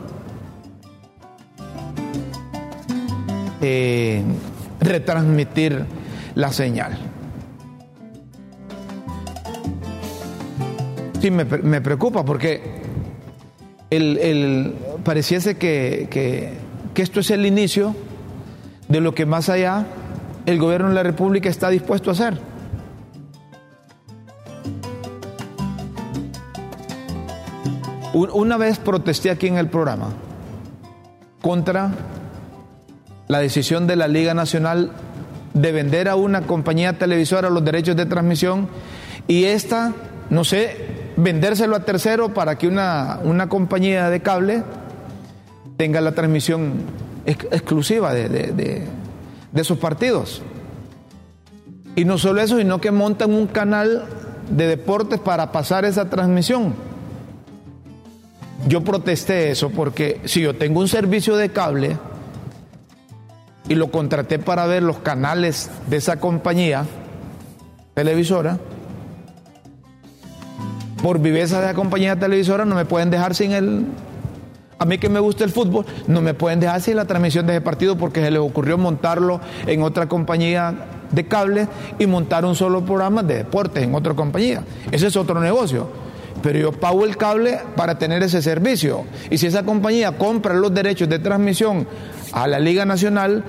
Eh, 3.62 4.24
retransmitir 4.80 5.86
la 6.36 6.54
señal. 6.54 6.98
Sí, 11.22 11.30
me, 11.30 11.82
preocupa 11.82 12.24
porque 12.24 12.62
el, 13.90 14.76
pareciese 15.04 15.58
que, 15.58 16.08
que 16.10 17.02
esto 17.02 17.20
es 17.20 17.32
el 17.32 17.46
inicio 17.46 17.94
de 18.88 19.02
lo 19.02 19.14
que 19.14 19.26
más 19.26 19.50
allá 19.50 19.88
el 20.46 20.58
gobierno 20.58 20.88
de 20.88 20.96
la 20.96 21.04
República 21.04 21.50
está 21.50 21.70
dispuesto 21.70 22.10
a 22.10 22.14
hacer. 22.14 22.53
Una 28.14 28.58
vez 28.58 28.78
protesté 28.78 29.32
aquí 29.32 29.48
en 29.48 29.58
el 29.58 29.70
programa 29.70 30.10
contra 31.42 31.92
la 33.28 33.40
decisión 33.40 33.88
de 33.88 33.96
la 33.96 34.08
Liga 34.08 34.36
Nacional 34.36 34.92
de 35.54 35.72
vender 35.72 36.08
a 36.08 36.16
una 36.16 36.44
compañía 36.44 37.00
televisora 37.00 37.50
los 37.50 37.66
derechos 37.66 37.96
de 37.96 38.06
transmisión 38.06 38.68
y 39.28 39.46
esta, 39.46 39.94
no 40.30 40.44
sé, 40.44 40.78
vendérselo 41.18 41.76
a 41.76 41.86
tercero 41.86 42.34
para 42.34 42.58
que 42.58 42.68
una, 42.68 43.20
una 43.24 43.50
compañía 43.50 44.10
de 44.10 44.22
cable 44.22 44.64
tenga 45.78 46.02
la 46.02 46.12
transmisión 46.12 46.74
exclusiva 47.26 48.14
de, 48.14 48.30
de, 48.30 48.88
de, 49.52 49.64
sus 49.64 49.78
partidos. 49.78 50.42
Y 51.96 52.06
no 52.06 52.18
solo 52.18 52.42
eso, 52.42 52.58
sino 52.58 52.80
que 52.80 52.92
montan 52.92 53.34
un 53.34 53.48
canal 53.48 54.06
de 54.50 54.68
deportes 54.68 55.20
para 55.20 55.52
pasar 55.52 55.86
esa 55.86 56.10
transmisión. 56.10 56.74
Yo 58.68 58.82
protesté 58.82 59.52
eso 59.52 59.70
porque 59.70 60.22
si 60.26 60.42
yo 60.42 60.56
tengo 60.56 60.80
un 60.80 60.88
servicio 60.88 61.36
de 61.36 61.50
cable 61.50 61.98
y 63.68 63.76
lo 63.76 63.92
contraté 63.92 64.40
para 64.40 64.66
ver 64.66 64.84
los 64.84 65.00
canales 65.00 65.70
de 65.88 65.98
esa 65.98 66.20
compañía 66.20 66.86
televisora, 67.94 68.60
por 71.02 71.20
viveza 71.20 71.60
de 71.60 71.68
la 71.68 71.74
compañía 71.74 72.18
televisora 72.18 72.64
no 72.64 72.76
me 72.76 72.86
pueden 72.86 73.10
dejar 73.10 73.36
sin 73.36 73.52
el... 73.52 73.86
A 74.80 74.86
mí 74.86 74.98
que 74.98 75.10
me 75.10 75.20
gusta 75.20 75.44
el 75.44 75.50
fútbol, 75.50 75.86
no 76.08 76.22
me 76.22 76.34
pueden 76.34 76.60
dejar 76.60 76.82
sin 76.82 76.96
la 76.96 77.06
transmisión 77.06 77.46
de 77.46 77.54
ese 77.54 77.62
partido 77.62 77.98
porque 77.98 78.22
se 78.22 78.32
les 78.32 78.40
ocurrió 78.40 78.78
montarlo 78.78 79.42
en 79.68 79.82
otra 79.82 80.08
compañía 80.08 80.74
de 81.12 81.28
cable 81.28 81.68
y 82.00 82.08
montar 82.08 82.46
un 82.46 82.56
solo 82.56 82.84
programa 82.84 83.24
de 83.24 83.36
deportes 83.36 83.84
en 83.84 83.94
otra 83.94 84.14
compañía. 84.14 84.64
Ese 84.92 85.08
es 85.08 85.16
otro 85.16 85.40
negocio. 85.40 85.90
Pero 86.44 86.60
yo 86.60 86.72
pago 86.74 87.06
el 87.06 87.16
cable 87.16 87.60
para 87.76 87.98
tener 87.98 88.22
ese 88.22 88.42
servicio. 88.42 89.06
Y 89.32 89.38
si 89.38 89.48
esa 89.48 89.64
compañía 89.64 90.12
compra 90.18 90.54
los 90.54 90.74
derechos 90.74 91.08
de 91.08 91.18
transmisión 91.18 91.88
a 92.34 92.48
la 92.48 92.60
Liga 92.60 92.86
Nacional, 92.86 93.44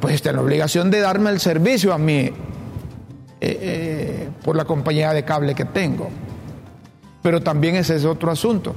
pues 0.00 0.14
está 0.14 0.30
en 0.30 0.38
obligación 0.38 0.90
de 0.90 1.00
darme 1.00 1.30
el 1.30 1.40
servicio 1.40 1.92
a 1.92 1.98
mí 1.98 2.14
eh, 2.20 2.32
eh, 3.40 4.28
por 4.42 4.56
la 4.56 4.64
compañía 4.64 5.12
de 5.12 5.24
cable 5.24 5.54
que 5.54 5.66
tengo. 5.66 6.08
Pero 7.22 7.42
también 7.42 7.76
ese 7.76 7.96
es 7.96 8.06
otro 8.06 8.30
asunto. 8.30 8.74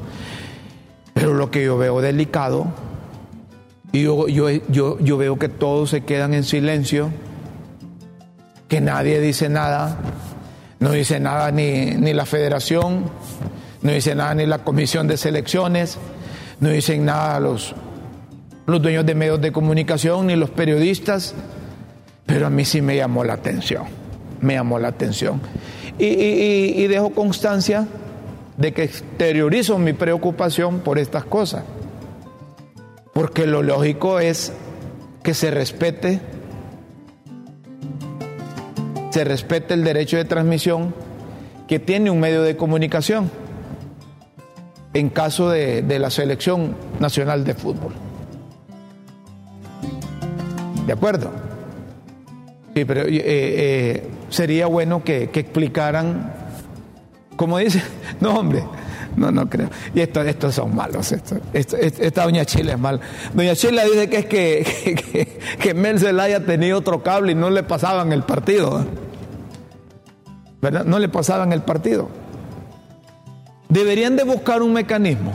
Pero 1.13 1.33
lo 1.33 1.49
que 1.49 1.63
yo 1.63 1.77
veo 1.77 2.01
delicado, 2.01 2.67
y 3.93 4.03
yo, 4.03 4.27
yo, 4.27 4.99
yo, 4.99 5.17
veo 5.17 5.39
que 5.39 5.49
todos 5.49 5.91
se 5.91 6.01
quedan 6.01 6.33
en 6.33 6.43
silencio, 6.43 7.09
que 8.67 8.81
nadie 8.81 9.19
dice 9.19 9.47
nada, 9.49 9.97
no 10.79 10.91
dice 10.91 11.19
nada 11.19 11.51
ni, 11.51 11.91
ni 11.91 12.13
la 12.13 12.25
federación, 12.25 13.05
no 13.81 13.91
dice 13.91 14.15
nada 14.15 14.35
ni 14.35 14.45
la 14.45 14.59
comisión 14.59 15.07
de 15.07 15.17
selecciones, 15.17 15.97
no 16.59 16.69
dicen 16.69 17.05
nada 17.05 17.39
los, 17.39 17.73
los 18.67 18.81
dueños 18.81 19.05
de 19.05 19.15
medios 19.15 19.41
de 19.41 19.51
comunicación 19.51 20.27
ni 20.27 20.35
los 20.35 20.51
periodistas, 20.51 21.33
pero 22.25 22.47
a 22.47 22.49
mí 22.49 22.63
sí 22.63 22.81
me 22.81 22.95
llamó 22.95 23.23
la 23.23 23.33
atención, 23.33 23.85
me 24.39 24.53
llamó 24.53 24.77
la 24.77 24.89
atención. 24.89 25.41
Y, 25.97 26.05
y 26.05 26.87
dejo 26.87 27.11
constancia 27.11 27.87
de 28.57 28.73
que 28.73 28.83
exteriorizo 28.83 29.77
mi 29.77 29.93
preocupación 29.93 30.79
por 30.79 30.99
estas 30.99 31.25
cosas. 31.25 31.63
Porque 33.13 33.45
lo 33.45 33.61
lógico 33.61 34.19
es 34.19 34.53
que 35.23 35.33
se 35.33 35.51
respete, 35.51 36.21
se 39.09 39.23
respete 39.23 39.73
el 39.73 39.83
derecho 39.83 40.17
de 40.17 40.25
transmisión 40.25 40.93
que 41.67 41.79
tiene 41.79 42.09
un 42.09 42.19
medio 42.19 42.41
de 42.43 42.55
comunicación 42.55 43.29
en 44.93 45.09
caso 45.09 45.49
de, 45.49 45.99
la 45.99 46.09
selección 46.09 46.75
nacional 46.99 47.43
de 47.43 47.53
fútbol. 47.53 47.93
¿De 50.85 50.93
acuerdo? 50.93 51.31
Sí, 52.75 52.85
pero 52.85 53.01
eh, 53.01 53.21
eh, 53.23 54.09
sería 54.29 54.67
bueno 54.67 55.03
que, 55.03 55.29
que 55.29 55.41
explicaran 55.41 56.41
como 57.41 57.57
dice, 57.57 57.81
no 58.19 58.35
hombre, 58.35 58.63
no, 59.15 59.31
no 59.31 59.49
creo. 59.49 59.67
Y 59.95 60.01
estos, 60.01 60.27
estos 60.27 60.53
son 60.53 60.75
malos. 60.75 61.11
Esto, 61.11 61.37
esta 61.53 62.23
doña 62.23 62.45
Chile 62.45 62.73
es 62.73 62.79
mal. 62.79 63.01
Doña 63.33 63.55
Chile 63.55 63.81
dice 63.85 64.07
que 64.07 64.17
es 64.17 64.25
que, 64.27 64.95
que, 65.59 65.73
que, 65.73 66.21
haya 66.21 66.45
tenido 66.45 66.77
otro 66.77 67.01
cable 67.01 67.31
y 67.31 67.35
no 67.35 67.49
le 67.49 67.63
pasaban 67.63 68.11
el 68.13 68.21
partido. 68.21 68.85
¿Verdad? 70.61 70.85
No 70.85 70.99
le 70.99 71.09
pasaban 71.09 71.51
el 71.51 71.63
partido. 71.63 72.09
Deberían 73.71 74.17
de 74.17 74.25
buscar 74.25 74.61
un 74.61 74.73
mecanismo. 74.73 75.31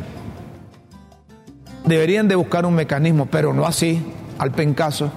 Deberían 1.86 2.28
de 2.28 2.34
buscar 2.34 2.66
un 2.66 2.74
mecanismo, 2.74 3.24
pero 3.24 3.54
no 3.54 3.64
así, 3.64 4.12
al 4.38 4.52
pencaso, 4.52 5.10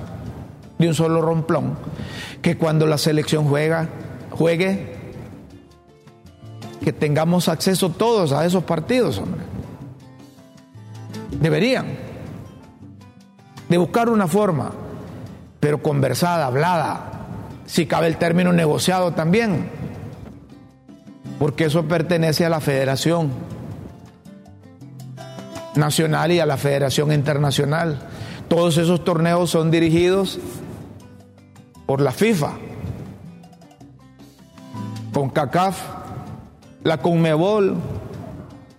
de 0.78 0.88
un 0.88 0.94
solo 0.94 1.22
romplón, 1.22 1.78
que 2.42 2.56
cuando 2.56 2.86
la 2.86 2.98
selección 2.98 3.46
juega, 3.46 3.90
juegue 4.32 4.96
que 6.82 6.94
tengamos 6.94 7.50
acceso 7.50 7.90
todos 7.90 8.32
a 8.32 8.46
esos 8.46 8.64
partidos, 8.64 9.18
hombre. 9.18 9.42
Deberían 11.42 11.88
de 13.68 13.78
buscar 13.78 14.08
una 14.08 14.30
forma, 14.30 14.72
pero 15.60 15.84
conversada, 15.84 16.46
hablada, 16.46 17.26
si 17.66 17.86
cabe 17.86 18.08
el 18.08 18.16
término 18.16 18.54
negociado 18.54 19.12
también, 19.12 19.79
porque 21.40 21.66
eso 21.66 21.86
pertenece 21.86 22.46
a 22.46 22.50
la 22.50 22.60
Federación 22.60 23.32
Nacional 25.76 26.32
y 26.32 26.40
a 26.40 26.46
la 26.46 26.58
Federación 26.58 27.12
Internacional. 27.12 27.98
Todos 28.50 28.78
esos 28.78 29.04
torneos 29.04 29.50
son 29.50 29.72
dirigidos 29.72 30.40
por 31.86 32.02
la 32.02 32.12
FIFA, 32.12 32.52
con 35.14 35.30
CACAF 35.30 35.80
la 36.84 36.98
Conmebol, 36.98 37.76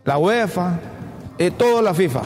la 0.04 0.18
UEFA, 0.18 0.78
y 1.38 1.50
toda 1.50 1.82
la 1.82 1.94
FIFA. 1.94 2.22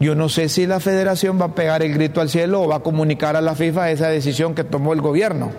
Yo 0.00 0.14
no 0.14 0.28
sé 0.28 0.48
si 0.48 0.66
la 0.66 0.80
federación 0.80 1.40
va 1.40 1.46
a 1.46 1.54
pegar 1.54 1.82
el 1.82 1.94
grito 1.94 2.20
al 2.20 2.28
cielo 2.28 2.62
o 2.62 2.68
va 2.68 2.76
a 2.76 2.80
comunicar 2.80 3.36
a 3.36 3.40
la 3.40 3.54
FIFA 3.54 3.90
esa 3.90 4.08
decisión 4.08 4.54
que 4.54 4.64
tomó 4.64 4.92
el 4.92 5.00
gobierno. 5.00 5.50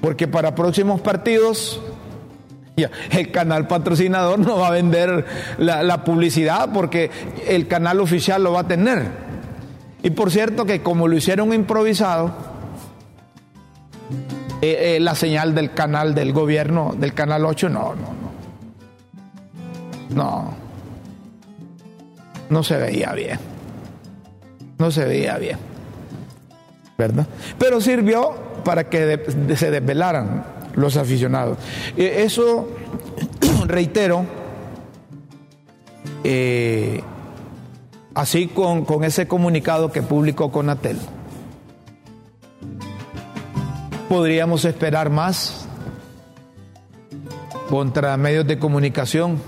Porque 0.00 0.28
para 0.28 0.54
próximos 0.54 1.00
partidos 1.00 1.80
el 3.10 3.30
canal 3.30 3.66
patrocinador 3.66 4.38
no 4.38 4.58
va 4.58 4.68
a 4.68 4.70
vender 4.70 5.24
la, 5.58 6.04
publicidad 6.04 6.70
porque 6.72 7.10
el 7.46 7.66
canal 7.68 8.00
oficial 8.00 8.42
lo 8.42 8.52
va 8.52 8.60
a 8.60 8.68
tener. 8.68 9.08
Y 10.02 10.10
por 10.10 10.30
cierto 10.30 10.64
que 10.64 10.82
como 10.82 11.08
lo 11.08 11.16
hicieron 11.16 11.52
improvisado, 11.52 12.34
eh, 14.62 14.96
eh, 14.96 15.00
la 15.00 15.14
señal 15.14 15.54
del 15.54 15.72
canal 15.72 16.14
del 16.14 16.32
gobierno, 16.32 16.94
del 16.96 17.14
canal 17.14 17.44
8, 17.44 17.68
no, 17.68 17.80
no, 17.80 17.94
no. 17.94 18.30
No. 20.10 20.54
No 22.48 22.62
se 22.64 22.76
veía 22.76 23.12
bien. 23.12 23.38
No 24.78 24.90
se 24.90 25.04
veía 25.04 25.38
bien. 25.38 25.69
Pero 27.58 27.80
sirvió 27.80 28.34
para 28.64 28.88
que 28.88 29.20
se 29.56 29.70
desvelaran 29.70 30.44
los 30.74 30.96
aficionados. 30.96 31.58
eso, 31.96 32.68
reitero, 33.66 34.24
eh, 36.24 37.02
así 38.14 38.48
con, 38.48 38.84
con, 38.84 39.04
ese 39.04 39.26
comunicado 39.26 39.90
que 39.90 40.02
publicó 40.02 40.50
Conatel. 40.50 40.98
Podríamos 44.08 44.64
esperar 44.64 45.08
más 45.08 45.66
contra 47.68 48.16
medios 48.16 48.46
de 48.46 48.58
comunicación. 48.58 49.38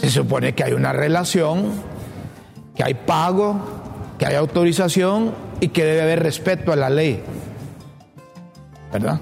Se 0.00 0.10
supone 0.10 0.54
que 0.54 0.64
hay 0.64 0.72
una 0.72 0.92
relación, 0.92 1.72
que 2.74 2.84
hay 2.84 2.94
pago, 2.94 3.79
que 4.20 4.26
hay 4.26 4.34
autorización 4.34 5.32
y 5.60 5.68
que 5.68 5.82
debe 5.82 6.02
haber 6.02 6.22
respeto 6.22 6.74
a 6.74 6.76
la 6.76 6.90
ley. 6.90 7.22
¿Verdad? 8.92 9.18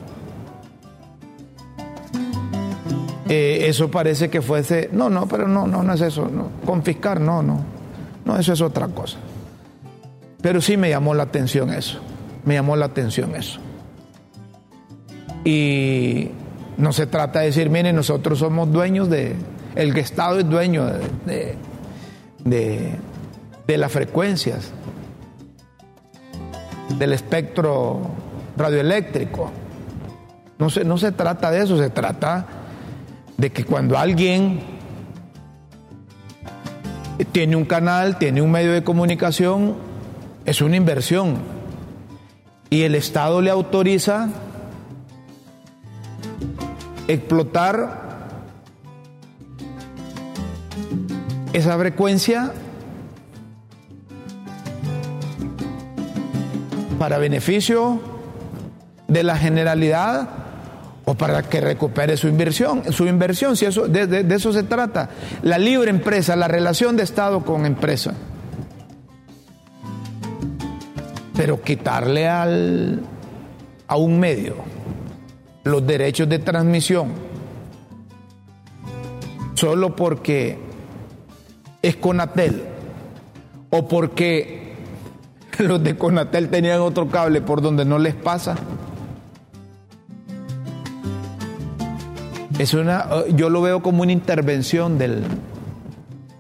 Eh, 3.28 3.66
eso 3.68 3.92
parece 3.92 4.28
que 4.28 4.42
fuese, 4.42 4.90
no, 4.92 5.08
no, 5.08 5.28
pero 5.28 5.46
no, 5.46 5.68
no, 5.68 5.84
no 5.84 5.92
es 5.92 6.00
eso, 6.00 6.28
confiscar, 6.66 7.20
no, 7.20 7.44
no, 7.44 7.60
no, 8.24 8.38
eso 8.40 8.52
es 8.52 8.60
otra 8.60 8.88
cosa. 8.88 9.18
Pero 10.42 10.60
sí 10.60 10.76
me 10.76 10.88
llamó 10.88 11.14
la 11.14 11.22
atención 11.22 11.72
eso, 11.72 12.00
me 12.44 12.54
llamó 12.54 12.74
la 12.74 12.86
atención 12.86 13.36
eso. 13.36 13.60
Y 15.44 16.30
no 16.76 16.92
se 16.92 17.06
trata 17.06 17.38
de 17.38 17.46
decir, 17.46 17.70
miren, 17.70 17.94
nosotros 17.94 18.40
somos 18.40 18.72
dueños 18.72 19.08
de, 19.08 19.36
el 19.76 19.96
Estado 19.96 20.40
es 20.40 20.50
dueño 20.50 20.86
de, 21.24 21.54
de 22.44 22.96
las 23.76 23.92
frecuencias, 23.92 24.72
del 26.98 27.12
espectro 27.12 28.00
radioeléctrico. 28.56 29.50
No 30.58 30.70
se, 30.70 30.84
no 30.84 30.96
se 30.96 31.12
trata 31.12 31.50
de 31.50 31.62
eso, 31.62 31.76
se 31.76 31.90
trata 31.90 32.46
de 33.36 33.52
que 33.52 33.64
cuando 33.64 33.98
alguien 33.98 34.60
tiene 37.32 37.56
un 37.56 37.64
canal, 37.64 38.18
tiene 38.18 38.42
un 38.42 38.50
medio 38.50 38.72
de 38.72 38.82
comunicación, 38.82 39.76
es 40.44 40.60
una 40.60 40.76
inversión. 40.76 41.36
Y 42.70 42.82
el 42.82 42.94
Estado 42.94 43.40
le 43.40 43.50
autoriza 43.50 44.28
explotar 47.06 48.08
esa 51.52 51.78
frecuencia 51.78 52.52
para 56.98 57.18
beneficio 57.18 58.00
de 59.06 59.22
la 59.22 59.36
generalidad 59.36 60.28
o 61.04 61.14
para 61.14 61.42
que 61.42 61.60
recupere 61.60 62.18
su 62.18 62.28
inversión, 62.28 62.92
su 62.92 63.06
inversión, 63.06 63.56
si 63.56 63.64
eso, 63.64 63.88
de, 63.88 64.26
eso 64.34 64.52
se 64.52 64.64
trata. 64.64 65.08
La 65.42 65.56
libre 65.56 65.90
empresa, 65.90 66.36
la 66.36 66.48
relación 66.48 66.96
de 66.96 67.04
Estado 67.04 67.44
con 67.44 67.64
empresa. 67.64 68.12
Pero 71.34 71.62
quitarle 71.62 72.28
al, 72.28 73.00
a 73.86 73.96
un 73.96 74.20
medio 74.20 74.56
los 75.64 75.86
derechos 75.86 76.28
de 76.28 76.38
transmisión 76.40 77.12
solo 79.54 79.96
porque 79.96 80.58
es 81.82 81.96
Conatel 81.96 82.64
o 83.70 83.88
porque 83.88 84.57
los 85.64 85.82
de 85.82 85.96
Conatel 85.96 86.48
tenían 86.48 86.80
otro 86.80 87.08
cable 87.08 87.40
por 87.40 87.62
donde 87.62 87.84
no 87.84 87.98
les 87.98 88.14
pasa 88.14 88.56
Es 92.58 92.74
una, 92.74 93.06
eh, 93.10 93.32
yo 93.36 93.50
lo 93.50 93.62
veo 93.62 93.82
como 93.82 94.02
una 94.02 94.10
intervención 94.10 94.98
del, 94.98 95.22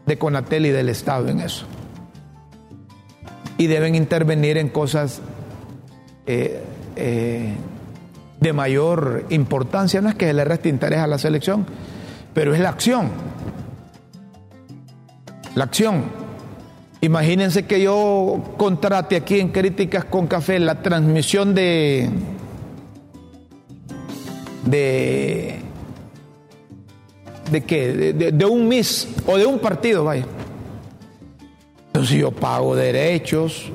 de 0.04 0.18
Conatel 0.18 0.66
y 0.66 0.70
del 0.70 0.88
Estado 0.88 1.28
en 1.28 1.40
eso. 1.40 1.64
Y 3.56 3.68
deben 3.68 3.94
intervenir 3.94 4.58
en 4.58 4.68
cosas 4.68 5.20
eh, 6.26 6.62
eh, 6.96 7.54
de 8.40 8.52
mayor 8.52 9.26
importancia. 9.30 10.00
No 10.00 10.08
es 10.08 10.16
que 10.16 10.26
se 10.26 10.34
le 10.34 10.44
reste 10.44 10.68
interés 10.68 10.98
a 10.98 11.06
la 11.06 11.18
selección, 11.18 11.64
pero 12.34 12.52
es 12.52 12.60
la 12.60 12.70
acción. 12.70 13.10
La 15.54 15.64
acción. 15.64 16.17
Imagínense 17.00 17.66
que 17.66 17.80
yo 17.80 18.54
contrate 18.56 19.16
aquí 19.16 19.38
en 19.38 19.50
Críticas 19.50 20.04
con 20.04 20.26
Café 20.26 20.58
la 20.58 20.82
transmisión 20.82 21.54
de, 21.54 22.10
de 24.64 25.62
¿De 27.50 27.64
qué? 27.64 28.12
De, 28.12 28.44
un 28.44 28.68
MIS 28.68 29.08
o 29.26 29.38
de 29.38 29.46
un 29.46 29.58
partido, 29.58 30.04
vaya. 30.04 30.24
Entonces 31.86 32.18
yo 32.18 32.30
pago 32.30 32.76
derechos, 32.76 33.72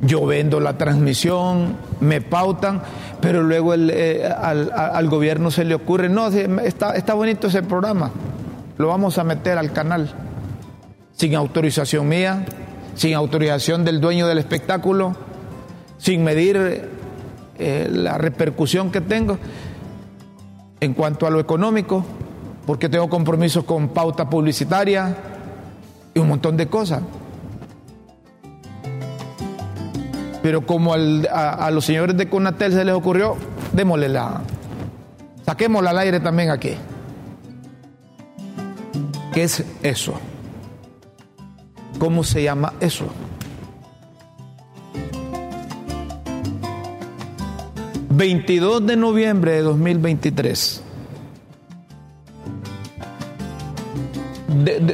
yo 0.00 0.26
vendo 0.26 0.58
la 0.60 0.76
transmisión, 0.76 1.76
me 2.00 2.20
pautan, 2.20 2.82
pero 3.20 3.42
luego 3.42 3.74
eh, 3.74 4.24
al, 4.26 5.08
gobierno 5.08 5.50
se 5.50 5.64
le 5.64 5.74
ocurre, 5.74 6.08
no, 6.08 6.26
está, 6.28 6.96
está 6.96 7.14
bonito 7.14 7.46
ese 7.46 7.62
programa, 7.62 8.10
lo 8.78 8.88
vamos 8.88 9.18
a 9.18 9.24
meter 9.24 9.56
al 9.56 9.72
canal, 9.72 10.12
sin 11.16 11.34
autorización 11.34 12.08
mía, 12.08 12.44
sin 12.94 13.14
autorización 13.14 13.84
del 13.84 14.00
dueño 14.00 14.26
del 14.26 14.38
espectáculo, 14.38 15.16
sin 15.98 16.24
medir 16.24 16.88
eh, 17.58 17.88
la 17.90 18.18
repercusión 18.18 18.90
que 18.90 19.00
tengo 19.00 19.38
en 20.80 20.94
cuanto 20.94 21.26
a 21.26 21.30
lo 21.30 21.38
económico 21.38 22.04
porque 22.66 22.88
tengo 22.88 23.08
compromisos 23.08 23.64
con 23.64 23.88
pauta 23.88 24.28
publicitaria 24.28 25.16
y 26.14 26.18
un 26.18 26.28
montón 26.28 26.56
de 26.56 26.68
cosas. 26.68 27.02
Pero 30.42 30.66
como 30.66 30.94
a, 30.94 31.70
los 31.70 31.84
señores 31.84 32.16
de 32.16 32.28
Conatel 32.28 32.72
se 32.72 32.84
les 32.84 32.94
ocurrió, 32.94 33.36
démosle 33.72 34.08
la. 34.08 34.42
Saquémosla 35.46 35.90
al 35.90 35.98
aire 35.98 36.20
también 36.20 36.50
aquí. 36.50 36.74
¿Qué 39.32 39.44
es 39.44 39.64
eso? 39.82 40.14
¿Cómo 42.02 42.24
se 42.24 42.42
llama 42.42 42.72
eso? 42.80 43.06
...22 48.10 48.80
de 48.80 48.96
noviembre 48.96 49.52
de 49.52 49.62
2023... 49.62 50.82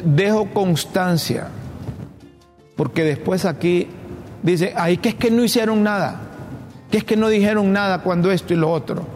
dejo 0.05 0.51
constancia, 0.53 1.49
porque 2.77 3.05
después 3.05 3.47
aquí 3.47 3.89
dice, 4.43 4.75
ay, 4.77 4.99
que 4.99 5.09
es 5.09 5.15
que 5.15 5.31
no 5.31 5.43
hicieron 5.43 5.83
nada, 5.83 6.21
que 6.91 6.99
es 6.99 7.05
que 7.05 7.17
no 7.17 7.29
dijeron 7.29 7.73
nada 7.73 8.03
cuando 8.03 8.31
esto 8.31 8.53
y 8.53 8.57
lo 8.59 8.71
otro. 8.71 9.07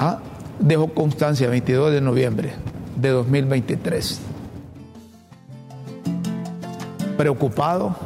Ah, 0.00 0.18
dejo 0.58 0.88
constancia 0.94 1.50
22 1.50 1.92
de 1.92 2.00
noviembre 2.00 2.71
de 2.96 3.08
2023. 3.10 4.20
Preocupado 7.16 7.96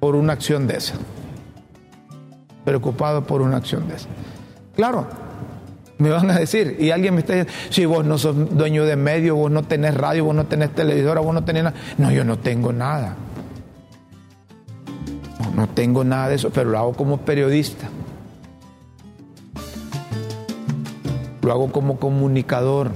por 0.00 0.16
una 0.16 0.32
acción 0.32 0.66
de 0.66 0.76
esa. 0.76 0.94
Preocupado 2.64 3.24
por 3.24 3.42
una 3.42 3.56
acción 3.56 3.88
de 3.88 3.96
esa. 3.96 4.08
Claro, 4.76 5.06
me 5.98 6.10
van 6.10 6.30
a 6.30 6.38
decir, 6.38 6.76
y 6.80 6.90
alguien 6.90 7.14
me 7.14 7.20
está 7.20 7.34
diciendo, 7.34 7.52
si 7.70 7.84
vos 7.84 8.04
no 8.04 8.18
sos 8.18 8.56
dueño 8.56 8.84
de 8.84 8.96
medio, 8.96 9.36
vos 9.36 9.50
no 9.50 9.62
tenés 9.62 9.94
radio, 9.94 10.24
vos 10.24 10.34
no 10.34 10.46
tenés 10.46 10.74
televisora, 10.74 11.20
vos 11.20 11.32
no 11.32 11.44
tenés 11.44 11.64
nada. 11.64 11.76
No, 11.98 12.10
yo 12.10 12.24
no 12.24 12.38
tengo 12.38 12.72
nada. 12.72 13.16
No 15.54 15.68
tengo 15.68 16.02
nada 16.02 16.28
de 16.28 16.34
eso, 16.34 16.50
pero 16.50 16.70
lo 16.70 16.78
hago 16.78 16.92
como 16.94 17.18
periodista. 17.18 17.88
Lo 21.42 21.52
hago 21.52 21.70
como 21.70 21.98
comunicador. 21.98 22.90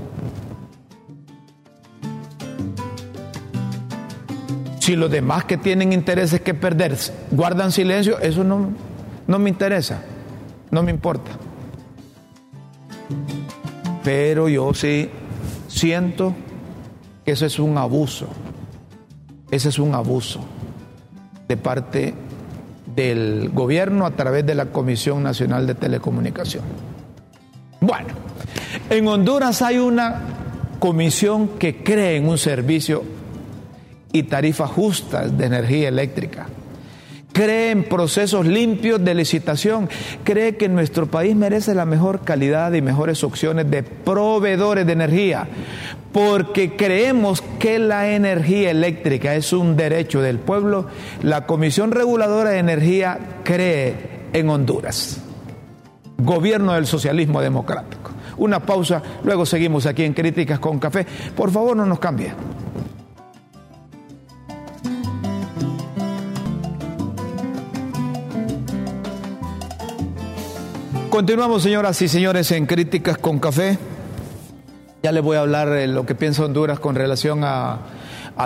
Si 4.89 4.97
los 4.97 5.11
demás 5.11 5.45
que 5.45 5.59
tienen 5.59 5.93
intereses 5.93 6.41
que 6.41 6.55
perder 6.55 6.97
guardan 7.31 7.73
silencio, 7.73 8.19
eso 8.21 8.43
no, 8.43 8.71
no 9.27 9.39
me 9.39 9.51
interesa, 9.51 10.01
no 10.71 10.83
me 10.83 10.91
importa. 10.91 11.31
Pero 14.03 14.49
yo 14.49 14.73
sí 14.73 15.11
siento 15.67 16.35
que 17.23 17.33
eso 17.33 17.45
es 17.45 17.59
un 17.59 17.77
abuso. 17.77 18.29
Ese 19.51 19.69
es 19.69 19.79
un 19.79 19.95
abuso. 19.95 20.41
de 21.47 21.59
parte 21.59 22.15
del 22.97 23.51
gobierno 23.51 24.07
a 24.07 24.13
través 24.13 24.47
de 24.47 24.55
la 24.55 24.73
Comisión 24.73 25.23
Nacional 25.23 25.67
de 25.67 25.75
Telecomunicación. 25.75 26.65
Bueno, 27.83 28.09
en 28.89 29.07
Honduras 29.07 29.61
hay 29.61 29.77
una 29.77 30.23
comisión 30.79 31.59
que 31.59 31.83
cree 31.85 32.17
en 32.17 32.27
un 32.27 32.39
servicio 32.39 33.18
y 34.13 34.25
tarifas 34.25 34.71
justas 34.71 35.37
de 35.37 35.47
energía 35.47 35.89
eléctrica 35.89 36.47
cree 37.39 37.71
en 37.71 37.85
procesos 37.85 38.45
limpios 38.45 39.05
de 39.05 39.15
licitación, 39.15 39.89
cree 40.25 40.57
que 40.57 40.69
nuestro 40.69 41.07
país 41.07 41.37
merece 41.37 41.73
la 41.73 41.85
mejor 41.85 42.23
calidad 42.23 42.73
y 42.73 42.83
mejores 42.83 43.23
opciones 43.23 43.71
de 43.71 43.85
proveedores 43.85 44.85
de 44.85 44.93
energía, 44.93 45.47
porque 46.13 46.75
creemos 46.75 47.41
que 47.61 47.79
la 47.79 48.11
energía 48.11 48.73
eléctrica 48.73 49.37
es 49.37 49.53
un 49.53 49.77
derecho 49.77 50.21
del 50.21 50.41
pueblo, 50.41 50.87
la 51.23 51.47
Comisión 51.47 51.93
Reguladora 51.93 52.51
de 52.51 52.59
Energía 52.59 53.19
cree 53.45 53.95
en 54.33 54.49
Honduras, 54.49 55.21
gobierno 56.17 56.73
del 56.73 56.87
socialismo 56.87 57.41
democrático. 57.41 58.11
Una 58.39 58.59
pausa, 58.59 59.01
luego 59.23 59.47
seguimos 59.47 59.87
aquí 59.87 60.03
en 60.03 60.13
Críticas 60.13 60.59
con 60.59 60.81
Café. 60.81 61.07
Por 61.37 61.53
favor, 61.53 61.77
no 61.77 61.87
nos 61.87 62.01
cambie. 62.01 62.33
Continuamos, 71.19 71.65
señoras 71.65 72.01
y 72.01 72.07
señores, 72.07 72.53
en 72.53 72.67
Críticas 72.67 73.19
con 73.19 73.41
Café. 73.41 73.77
Ya 75.03 75.11
les 75.11 75.21
voy 75.21 75.37
a 75.37 75.41
hablar 75.41 75.69
de 75.69 75.89
lo 75.89 76.07
que 76.07 76.15
piensa 76.15 76.45
Honduras 76.45 76.79
con 76.79 76.95
relación 76.95 77.41
a, 77.43 77.81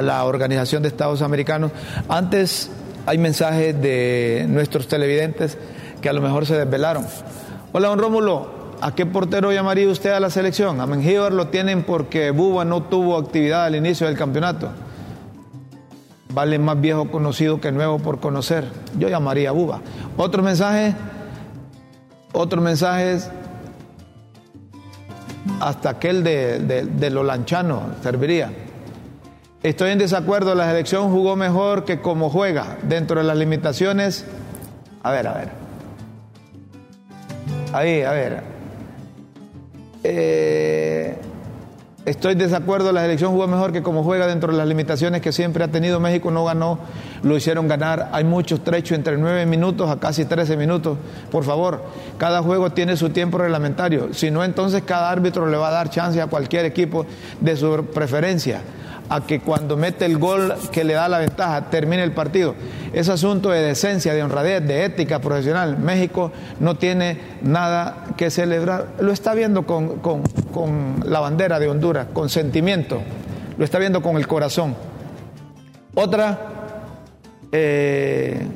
la 0.01 0.25
Organización 0.25 0.83
de 0.83 0.89
Estados 0.89 1.21
Americanos. 1.21 1.71
Antes 2.09 2.71
hay 3.05 3.19
mensajes 3.19 3.79
de 3.79 4.47
nuestros 4.49 4.89
televidentes 4.89 5.59
que 6.01 6.09
a 6.09 6.15
lo 6.15 6.23
mejor 6.23 6.47
se 6.47 6.57
desvelaron. 6.57 7.07
Hola, 7.73 7.89
don 7.89 7.99
Rómulo, 7.99 8.71
¿a 8.81 8.95
qué 8.95 9.05
portero 9.05 9.53
llamaría 9.53 9.87
usted 9.91 10.13
a 10.13 10.21
la 10.21 10.31
selección? 10.31 10.81
A 10.81 10.87
Mengíbar 10.87 11.35
lo 11.35 11.49
tienen 11.49 11.83
porque 11.83 12.31
Buba 12.31 12.65
no 12.65 12.85
tuvo 12.85 13.19
actividad 13.19 13.67
al 13.67 13.77
inicio 13.77 14.07
del 14.07 14.17
campeonato. 14.17 14.71
Vale 16.31 16.59
más 16.59 16.81
viejo 16.81 17.11
conocido 17.11 17.61
que 17.61 17.71
nuevo 17.71 17.99
por 17.99 18.19
conocer. 18.19 18.65
Yo 18.99 19.11
llamaría 19.11 19.51
a 19.51 19.53
Buba. 19.53 19.83
Otro 20.17 20.43
mensaje 20.43 20.95
otro 22.33 22.61
mensaje 22.61 23.13
es 23.13 23.31
hasta 25.61 25.91
aquel 25.91 26.25
de, 26.25 27.11
lo 27.11 27.23
lanchano 27.23 27.83
serviría. 28.03 28.53
Estoy 29.63 29.91
en 29.91 29.99
desacuerdo, 29.99 30.55
la 30.55 30.67
selección 30.69 31.11
jugó 31.13 31.37
mejor 31.37 31.85
que 31.85 32.01
como 32.01 32.31
juega, 32.31 32.79
dentro 32.83 33.21
de 33.21 33.25
las 33.25 33.37
limitaciones. 33.37 34.25
A 35.03 35.13
ver, 35.13 35.27
a 35.29 35.35
ver. 35.35 35.49
Ahí, 37.73 38.03
a 38.03 38.11
ver. 38.11 38.43
Eh, 40.03 41.17
Estoy 42.05 42.35
de 42.35 42.47
desacuerdo, 42.47 42.91
la 42.91 43.03
selección 43.03 43.31
jugó 43.31 43.47
mejor 43.47 43.73
que 43.73 43.81
como 43.81 44.03
juega 44.03 44.27
dentro 44.27 44.51
de 44.51 44.59
las 44.59 44.67
limitaciones 44.67 45.23
que 45.23 45.31
siempre 45.31 45.63
ha 45.63 45.69
tenido. 45.69 46.01
México 46.01 46.33
no 46.33 46.45
ganó, 46.45 46.81
lo 47.23 47.37
hicieron 47.37 47.69
ganar. 47.69 48.09
Hay 48.11 48.25
muchos 48.25 48.65
trechos 48.65 48.99
entre 48.99 49.17
9 49.17 49.47
minutos 49.47 49.89
a 49.89 50.01
casi 50.01 50.25
13 50.25 50.57
minutos. 50.57 50.99
Por 51.31 51.45
favor, 51.45 51.81
cada 52.19 52.43
juego 52.43 52.71
tiene 52.71 52.97
su 52.97 53.11
tiempo 53.11 53.39
reglamentario. 53.39 54.13
Si 54.15 54.33
no, 54.33 54.43
entonces 54.43 54.83
cada 54.83 55.11
árbitro 55.11 55.47
le 55.47 55.57
va 55.57 55.69
a 55.69 55.71
dar 55.71 55.91
chance 55.91 56.21
a 56.21 56.27
cualquier 56.27 56.65
equipo 56.65 57.07
de 57.41 57.57
su 57.57 57.87
preferencia 57.95 58.63
a 59.09 59.21
que 59.27 59.41
cuando 59.41 59.77
mete 59.77 60.05
el 60.05 60.19
gol 60.19 60.55
que 60.71 60.85
le 60.85 60.95
da 60.95 61.09
la 61.09 61.19
ventaja 61.19 61.71
termine 61.71 62.03
el 62.03 62.13
partido. 62.13 62.55
Es 62.93 63.09
asunto 63.09 63.51
de 63.51 63.61
decencia, 63.61 64.15
de 64.15 64.23
honradez, 64.23 64.67
de 64.67 64.85
ética 64.85 65.21
profesional. 65.21 65.79
México 65.79 66.33
no 66.61 66.77
tiene 66.77 67.19
nada 67.43 68.07
que 68.17 68.31
celebrar. 68.31 68.89
Lo 69.01 69.13
está 69.13 69.35
viendo 69.35 69.67
con, 69.67 70.25
la 71.05 71.21
bandera 71.21 71.59
de 71.59 71.69
Honduras, 71.69 72.07
con 72.13 72.29
sentimiento. 72.29 73.03
Lo 73.59 73.65
está 73.65 73.79
viendo 73.79 74.03
con 74.03 74.17
el 74.17 74.27
corazón. 74.27 74.75
Otra, 75.95 76.39
eh, 77.53 78.47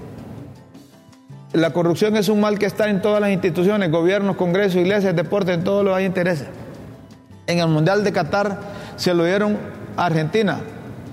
la 1.52 1.70
corrupción 1.72 2.16
es 2.16 2.28
un 2.28 2.40
mal 2.40 2.58
que 2.58 2.66
está 2.66 2.88
en 2.88 3.02
todas 3.02 3.20
las 3.20 3.30
instituciones, 3.30 3.90
gobiernos, 3.90 4.36
congresos, 4.36 4.76
iglesias, 4.76 5.14
deportes, 5.14 5.54
en 5.54 5.64
todos 5.64 5.84
los 5.84 5.94
hay 5.94 6.04
intereses. 6.04 6.46
En 7.46 7.60
el 7.60 7.68
Mundial 7.68 8.04
de 8.04 8.12
Qatar 8.12 8.58
se 8.96 9.14
lo 9.14 9.24
dieron 9.24 9.75
Argentina, 9.96 10.60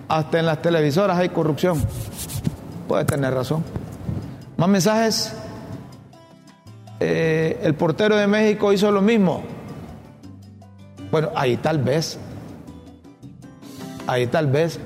hasta 0.08 0.39
en 0.39 0.46
las 0.46 0.62
televisoras 0.62 1.17
hay 1.17 1.30
corrupción. 1.30 1.82
Puede 2.88 3.06
tener 3.06 3.34
razón. 3.34 3.63
Más 4.58 4.69
mensajes. 4.69 5.34
Eh, 7.00 7.60
el 7.63 7.74
portero 7.76 8.15
de 8.15 8.28
México 8.28 8.72
hizo 8.74 8.91
lo 8.91 9.02
mismo. 9.02 9.43
Bueno, 11.12 11.30
ahí 11.36 11.58
tal 11.58 11.80
vez. 11.80 12.17
Ahí 14.08 14.28
tal 14.28 14.48
vez. 14.48 14.80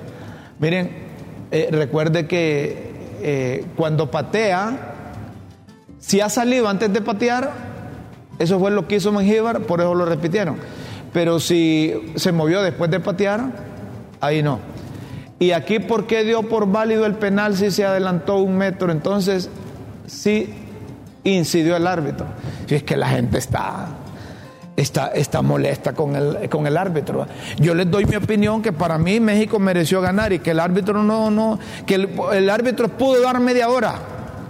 Miren, 0.60 0.92
eh, 1.52 1.70
recuerde 1.72 2.28
que 2.28 2.92
eh, 3.22 3.66
cuando 3.76 4.12
patea, 4.12 4.94
si 6.00 6.22
ha 6.22 6.30
salido 6.30 6.68
antes 6.68 6.92
de 6.94 7.02
patear, 7.02 7.52
eso 8.40 8.60
fue 8.60 8.72
lo 8.72 8.88
que 8.88 8.96
hizo 8.96 9.12
Mengíbar, 9.12 9.62
por 9.62 9.82
eso 9.82 9.96
lo 9.96 10.06
repitieron. 10.06 10.58
Pero 11.14 11.40
si 11.40 12.14
se 12.16 12.32
movió 12.32 12.62
después 12.62 12.92
de 12.92 13.00
patear, 13.00 13.67
Ahí 14.22 14.42
no. 14.42 14.60
Y 15.40 15.52
aquí, 15.52 15.80
¿por 15.80 16.08
qué 16.08 16.24
dio 16.24 16.44
por 16.44 16.72
válido 16.72 17.06
el 17.06 17.16
penal 17.16 17.56
si 17.56 17.70
se 17.70 17.86
adelantó 17.86 18.38
un 18.38 18.58
metro? 18.58 18.92
Entonces, 18.92 19.50
sí 20.08 20.50
incidió 21.24 21.76
el 21.76 21.86
árbitro. 21.86 22.26
Si 22.66 22.76
es 22.76 22.84
que 22.84 22.98
la 22.98 23.10
gente 23.10 23.38
está, 23.38 23.90
está, 24.76 25.08
está 25.10 25.42
molesta 25.42 25.94
con 25.94 26.16
el, 26.16 26.50
con 26.50 26.66
el 26.66 26.76
árbitro. 26.76 27.28
Yo 27.60 27.76
les 27.76 27.90
doy 27.90 28.06
mi 28.06 28.16
opinión 28.16 28.62
que 28.62 28.72
para 28.72 28.98
mí 28.98 29.20
México 29.20 29.60
mereció 29.60 30.02
ganar 30.02 30.34
y 30.34 30.40
que 30.40 30.52
el 30.52 30.60
árbitro 30.60 31.04
no, 31.04 31.30
no, 31.30 31.60
que 31.86 31.96
el, 31.96 32.10
el 32.34 32.50
árbitro 32.50 32.88
pudo 32.88 33.22
dar 33.22 33.40
media 33.40 33.70
hora. 33.70 33.96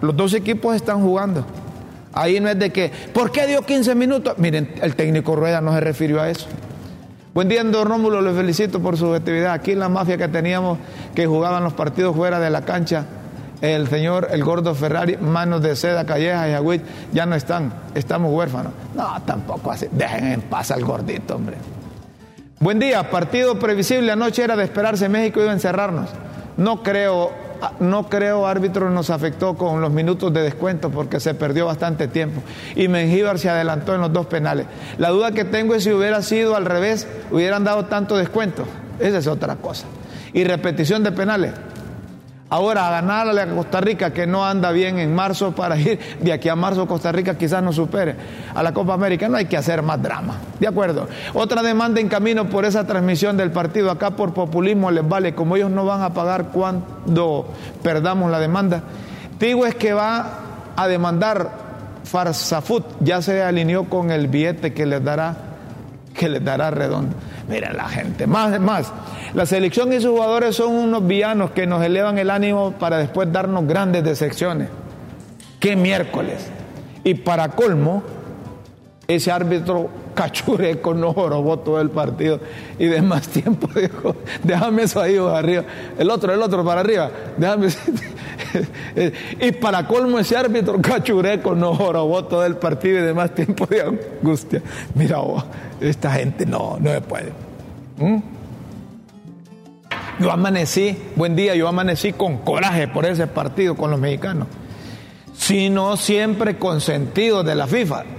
Los 0.01 0.15
dos 0.15 0.34
equipos 0.34 0.75
están 0.75 1.01
jugando. 1.01 1.45
Ahí 2.13 2.39
no 2.39 2.49
es 2.49 2.58
de 2.58 2.71
que, 2.71 2.91
¿por 3.13 3.32
qué 3.32 3.45
dio 3.45 3.62
15 3.62 3.93
minutos? 3.93 4.38
Miren, 4.38 4.73
el 4.82 4.95
técnico 4.95 5.36
Rueda 5.36 5.60
no 5.60 5.73
se 5.73 5.82
refirió 5.82 6.21
a 6.21 6.30
eso. 6.30 6.47
Buen 7.38 7.50
día, 7.50 7.63
don 7.63 7.88
Rómulo, 7.88 8.19
le 8.19 8.34
felicito 8.34 8.80
por 8.80 8.97
su 8.97 9.13
actividad. 9.13 9.54
Aquí 9.54 9.73
en 9.73 9.78
la 9.78 9.89
mafia 9.89 10.17
que 10.17 10.28
teníamos 10.28 10.80
que 11.13 11.28
jugaban 11.28 11.63
los 11.63 11.73
partidos 11.73 12.15
fuera 12.15 12.39
de 12.39 12.50
la 12.50 12.63
cancha, 12.63 13.06
el 13.62 13.88
señor, 13.89 14.30
el 14.32 14.43
gordo 14.43 14.73
Ferrari, 14.73 15.17
manos 15.17 15.62
de 15.62 15.76
seda, 15.76 16.04
calleja 16.04 16.50
y 16.50 16.54
agüit, 16.54 16.82
ya 17.13 17.28
no 17.28 17.36
están, 17.36 17.71
estamos 17.93 18.34
huérfanos. 18.34 18.73
No, 18.95 19.21
tampoco 19.21 19.69
así. 19.69 19.86
Dejen 19.91 20.26
en 20.32 20.41
paz 20.41 20.71
al 20.71 20.84
gordito, 20.84 21.36
hombre. 21.36 21.58
Buen 22.60 22.80
día, 22.80 23.12
partido 23.12 23.60
previsible. 23.60 24.12
Anoche 24.12 24.43
era 24.43 24.56
de 24.56 24.63
esperarse, 24.63 25.08
México 25.08 25.39
iba 25.39 25.52
a 25.52 25.54
encerrarnos. 25.54 26.10
No 26.58 26.82
creo 26.82 27.30
no 27.80 28.10
creo 28.10 28.48
árbitro 28.48 28.89
nos 28.89 29.10
afectó 29.10 29.56
con 29.56 29.82
los 29.82 29.91
minutos 29.91 30.34
de 30.34 30.41
descuento 30.41 30.89
porque 30.89 31.20
se 31.20 31.34
perdió 31.34 31.65
bastante 31.65 32.08
tiempo 32.08 32.41
y 32.76 32.88
Mengíbar 32.88 33.39
se 33.39 33.50
adelantó 33.50 33.96
en 33.96 34.02
los 34.02 34.13
dos 34.13 34.28
penales. 34.28 34.67
La 34.98 35.10
duda 35.10 35.32
que 35.32 35.46
tengo 35.46 35.76
es 35.76 35.84
si 35.84 35.91
hubiera 35.91 36.22
sido 36.22 36.56
al 36.56 36.65
revés, 36.65 37.08
hubieran 37.32 37.63
dado 37.63 37.86
tanto 37.86 38.17
descuento. 38.17 38.65
Esa 39.00 39.17
es 39.20 39.28
otra 39.28 39.56
cosa. 39.58 39.86
Y 40.34 40.43
repetición 40.43 41.04
de 41.04 41.12
penales. 41.12 41.54
Ahora, 42.49 42.88
a 42.88 42.91
ganarle 42.91 43.41
a 43.41 43.47
Costa 43.47 43.81
Rica, 43.81 44.13
que 44.13 44.25
no 44.25 44.45
anda 44.45 44.71
bien 44.71 44.99
en 44.99 45.13
marzo, 45.13 45.53
para 45.53 45.77
ir 45.79 45.99
de 46.21 46.31
aquí 46.31 46.47
a 46.47 46.55
marzo 46.55 46.88
Costa 46.88 47.12
Rica 47.12 47.38
quizás 47.38 47.62
no 47.62 47.73
supere 47.73 48.15
a 48.55 48.63
la 48.63 48.73
Copa 48.73 48.93
América, 48.93 49.27
no 49.27 49.38
hay 49.38 49.45
que 49.45 49.57
hacer 49.57 49.81
más 49.81 50.01
drama. 50.01 50.38
¿De 50.60 50.67
acuerdo? 50.67 51.07
Otra 51.33 51.62
demanda 51.62 51.99
en 51.99 52.07
camino 52.07 52.49
por 52.49 52.63
esa 52.63 52.88
transmisión 52.88 53.36
del 53.36 53.51
partido, 53.51 53.91
acá 53.91 54.12
por 54.12 54.33
populismo 54.33 54.91
les 54.91 55.07
vale, 55.07 55.36
como 55.36 55.57
ellos 55.57 55.71
no 55.71 55.86
van 55.86 56.01
a 56.01 56.13
pagar 56.13 56.49
cuando 56.51 57.47
perdamos 57.83 58.31
la 58.31 58.39
demanda. 58.39 58.83
Digo 59.39 59.65
es 59.65 59.75
que 59.75 59.93
va 59.93 60.39
a 60.75 60.88
demandar 60.88 61.67
Farsafut, 62.05 62.86
ya 63.01 63.21
se 63.21 63.43
alineó 63.43 63.89
con 63.89 64.12
el 64.12 64.27
billete 64.27 64.73
que 64.73 64.86
les 64.86 65.03
dará, 65.03 65.36
que 66.13 66.29
les 66.29 66.43
dará 66.43 66.71
redondo. 66.71 67.13
Mira 67.47 67.71
la 67.71 67.88
gente, 67.88 68.27
más, 68.27 68.60
más. 68.60 68.91
La 69.33 69.45
selección 69.45 69.93
y 69.93 70.01
sus 70.01 70.12
jugadores 70.12 70.55
son 70.55 70.75
unos 70.75 71.07
villanos 71.07 71.51
que 71.51 71.65
nos 71.65 71.83
elevan 71.83 72.17
el 72.17 72.29
ánimo 72.29 72.73
para 72.73 72.97
después 72.97 73.31
darnos 73.31 73.65
grandes 73.65 74.03
decepciones. 74.03 74.69
¡Qué 75.60 75.75
miércoles! 75.75 76.47
Y 77.03 77.13
para 77.13 77.49
colmo, 77.49 78.03
ese 79.07 79.31
árbitro 79.31 79.89
cachureco 80.17 80.95
no 80.95 81.13
jorobó 81.13 81.60
todo 81.60 81.80
el 81.80 81.91
partido 81.91 82.39
y 82.80 82.88
de 82.88 83.03
más 83.03 83.27
tiempo 83.27 83.69
dijo, 83.80 84.15
déjame 84.43 84.84
eso 84.84 84.99
ahí 84.99 85.15
arriba, 85.15 85.63
el 85.99 86.10
otro, 86.10 86.34
el 86.34 86.41
otro 86.41 86.65
para 86.65 86.82
arriba, 86.82 87.12
déjame 87.38 87.67
y 89.39 89.51
para 89.51 89.86
colmo 89.86 90.17
ese 90.17 90.36
árbitro 90.36 90.82
cachureco 90.82 91.53
no 91.53 91.75
jorobó 91.75 92.25
todo 92.25 92.43
el 92.45 92.56
partido 92.56 92.99
y 92.99 93.01
de 93.03 93.13
más 93.13 93.36
tiempo 93.36 93.67
de 93.67 93.82
angustia. 93.82 94.62
Mira, 94.95 95.19
esta 95.80 96.12
gente 96.13 96.45
no, 96.45 96.77
no 96.80 96.91
se 96.91 97.01
puede. 97.01 97.32
¿Mm? 97.97 98.17
yo 100.19 100.32
amanecí, 100.32 100.97
buen 101.15 101.36
día, 101.36 101.53
yo 101.53 101.67
amanecí 101.67 102.13
con 102.13 102.39
coraje 102.39 102.88
por 102.88 103.06
ese 103.06 103.27
partido 103.27 103.75
con 103.75 103.91
los 103.91 103.99
mexicanos, 103.99 104.47
sino 105.38 105.95
siempre 105.95 106.58
con 106.58 106.82
sentido 106.82 107.43
de 107.43 107.53
la 107.53 107.67
FIFA. 107.67 108.16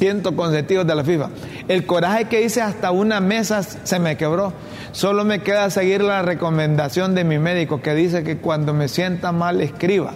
Siento 0.00 0.34
consentidos 0.34 0.86
de 0.86 0.94
la 0.94 1.04
FIFA. 1.04 1.28
El 1.68 1.84
coraje 1.84 2.24
que 2.24 2.40
hice 2.40 2.62
hasta 2.62 2.90
una 2.90 3.20
mesa 3.20 3.62
se 3.62 3.98
me 3.98 4.16
quebró. 4.16 4.54
Solo 4.92 5.26
me 5.26 5.40
queda 5.40 5.68
seguir 5.68 6.00
la 6.00 6.22
recomendación 6.22 7.14
de 7.14 7.22
mi 7.22 7.38
médico 7.38 7.82
que 7.82 7.94
dice 7.94 8.24
que 8.24 8.38
cuando 8.38 8.72
me 8.72 8.88
sienta 8.88 9.30
mal 9.30 9.60
escriba. 9.60 10.12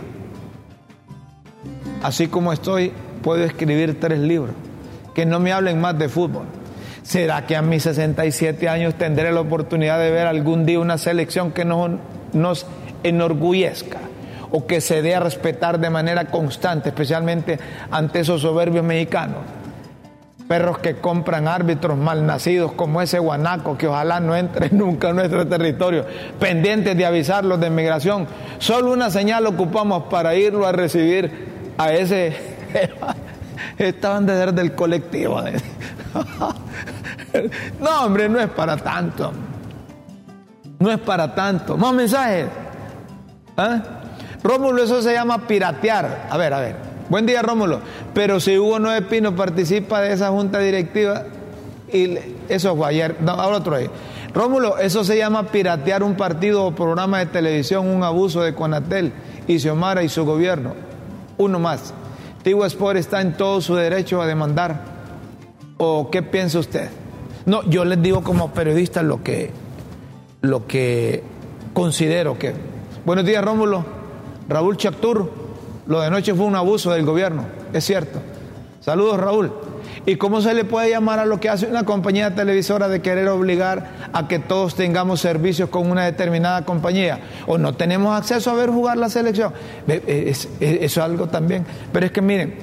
Así 2.03 2.29
como 2.29 2.55
estoy, 2.55 2.93
puedo 3.23 3.45
escribir 3.45 4.01
tres 4.01 4.21
libros. 4.21 4.55
Que 5.15 5.27
no 5.27 5.39
me 5.39 5.53
hablen 5.53 5.83
más 5.83 5.99
de 5.99 6.09
fútbol. 6.09 6.47
¿Será 7.03 7.45
que 7.45 7.55
a 7.55 7.61
mis 7.61 7.83
67 7.83 8.67
años 8.71 8.95
tendré 8.95 9.33
la 9.33 9.41
oportunidad 9.43 9.99
de 9.99 10.11
ver 10.11 10.27
algún 10.27 10.65
día 10.65 10.81
una 10.81 10.97
selección 10.97 11.53
que 11.53 11.67
nos, 11.67 11.91
nos 12.33 12.67
enorgullezca? 13.03 13.99
o 14.57 14.69
que 14.69 14.81
se 14.81 15.03
dé 15.03 15.17
a 15.17 15.21
respetar 15.21 15.81
de 15.81 15.91
manera 15.91 16.27
constante, 16.27 16.91
especialmente 16.91 17.59
ante 17.91 18.21
esos 18.21 18.41
soberbios 18.41 18.85
mexicanos 18.85 19.39
perros 20.49 20.79
que 20.79 20.97
compran 20.97 21.49
árbitros 21.49 21.97
malnacidos 21.97 22.73
como 22.73 23.01
ese 23.01 23.19
guanaco 23.19 23.79
que 23.79 23.87
ojalá 23.87 24.21
no 24.21 24.37
entre 24.37 24.71
nunca 24.73 25.11
a 25.11 25.13
nuestro 25.13 25.47
territorio, 25.47 26.05
pendientes 26.39 26.97
de 26.97 27.07
avisarlos 27.07 27.61
de 27.61 27.69
inmigración. 27.69 28.27
Solo 28.59 28.93
una 28.93 29.11
señal 29.11 29.47
ocupamos 29.47 30.05
para 30.05 30.35
irlo 30.35 30.67
a 30.67 30.73
recibir 30.73 31.31
a 31.79 31.93
ese... 31.93 32.37
Estaban 33.79 34.27
de 34.27 34.37
ser 34.37 34.55
del 34.55 34.75
colectivo. 34.75 35.41
No, 37.81 38.05
hombre, 38.05 38.29
no 38.29 38.39
es 38.39 38.49
para 38.49 38.77
tanto. 38.77 39.33
No 40.79 40.89
es 40.89 41.01
para 41.01 41.35
tanto. 41.35 41.77
Más 41.77 41.93
mensajes. 41.93 42.47
¿Ah? 43.57 43.83
Rómulo, 44.41 44.85
eso 44.85 45.03
se 45.03 45.13
llama 45.13 45.45
piratear. 45.49 46.29
A 46.31 46.37
ver, 46.37 46.55
a 46.55 46.61
ver. 46.61 46.94
Buen 47.09 47.27
día, 47.27 47.43
Rómulo. 47.43 47.81
Pero 48.15 48.41
si 48.41 48.59
Hugo 48.59 48.79
Noé 48.79 49.03
Pino 49.03 49.37
participa 49.37 50.01
de 50.01 50.13
esa 50.13 50.31
junta 50.31 50.59
directiva, 50.59 51.25
y 51.93 52.19
eso 52.49 52.77
fue 52.77 52.89
ayer, 52.89 53.17
no, 53.21 53.33
ahora 53.33 53.59
otro 53.59 53.77
ahí. 53.77 53.89
Rómulo, 54.33 54.79
eso 54.79 55.05
se 55.05 55.17
llama 55.17 55.45
piratear 55.45 56.03
un 56.03 56.17
partido 56.17 56.65
o 56.65 56.75
programa 56.75 57.19
de 57.21 57.27
televisión, 57.27 57.87
un 57.87 58.03
abuso 58.03 58.43
de 58.43 58.55
Conatel 58.55 59.13
y 59.47 59.59
Xiomara 59.59 60.03
y 60.03 60.09
su 60.09 60.25
gobierno. 60.25 60.75
Uno 61.37 61.59
más. 61.59 61.95
Tigo 62.43 62.65
Sport 62.65 62.99
está 62.99 63.21
en 63.21 63.37
todo 63.37 63.61
su 63.61 63.75
derecho 63.75 64.21
a 64.21 64.27
demandar. 64.27 64.81
¿O 65.77 66.11
qué 66.11 66.23
piensa 66.23 66.59
usted? 66.59 66.89
No, 67.47 67.63
yo 67.69 67.85
les 67.85 68.01
digo 68.03 68.23
como 68.23 68.53
periodista 68.53 69.03
lo 69.03 69.23
que, 69.23 69.51
lo 70.41 70.67
que 70.67 71.23
considero 71.73 72.39
que. 72.39 72.55
Buenos 73.05 73.25
días, 73.25 73.45
Rómulo. 73.45 73.85
Raúl 74.49 74.77
Chactur. 74.77 75.44
Lo 75.87 76.01
de 76.01 76.11
noche 76.11 76.35
fue 76.35 76.47
un 76.47 76.57
abuso 76.57 76.93
del 76.93 77.05
gobierno, 77.05 77.45
es 77.73 77.85
cierto. 77.85 78.21
Saludos, 78.81 79.19
Raúl. 79.19 79.53
¿Y 80.07 80.17
cómo 80.17 80.43
se 80.43 80.53
le 80.53 80.65
puede 80.65 80.91
llamar 80.91 81.19
a 81.19 81.25
lo 81.25 81.41
que 81.41 81.49
hace 81.49 81.67
una 81.67 81.85
compañía 81.85 82.35
televisora 82.35 82.89
de 82.89 83.01
querer 83.01 83.29
obligar 83.29 84.11
a 84.13 84.29
que 84.29 84.39
todos 84.39 84.75
tengamos 84.75 85.21
servicios 85.21 85.71
con 85.71 85.91
una 85.91 86.05
determinada 86.05 86.67
compañía? 86.67 87.21
¿O 87.47 87.57
no 87.57 87.75
tenemos 87.75 88.15
acceso 88.17 88.51
a 88.51 88.55
ver 88.55 88.69
jugar 88.69 88.99
la 88.99 89.09
selección? 89.09 89.53
eso 89.87 90.49
es 90.61 90.99
algo 90.99 91.29
también. 91.29 91.65
Pero 91.93 92.05
es 92.05 92.13
que 92.13 92.21
miren, 92.21 92.55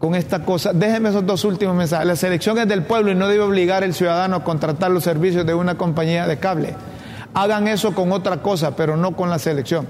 con 0.00 0.16
esta 0.16 0.44
cosa, 0.44 0.72
déjenme 0.72 1.10
esos 1.10 1.24
dos 1.24 1.44
últimos 1.44 1.76
mensajes. 1.76 2.06
La 2.06 2.16
selección 2.16 2.58
es 2.58 2.66
del 2.66 2.82
pueblo 2.82 3.12
y 3.12 3.14
no 3.14 3.28
debe 3.28 3.44
obligar 3.44 3.84
al 3.84 3.94
ciudadano 3.94 4.36
a 4.36 4.44
contratar 4.44 4.90
los 4.90 5.04
servicios 5.04 5.46
de 5.46 5.54
una 5.54 5.76
compañía 5.76 6.26
de 6.26 6.38
cable. 6.38 6.74
Hagan 7.34 7.68
eso 7.68 7.94
con 7.94 8.10
otra 8.10 8.42
cosa, 8.42 8.74
pero 8.74 8.96
no 8.96 9.14
con 9.14 9.30
la 9.30 9.38
selección. 9.38 9.86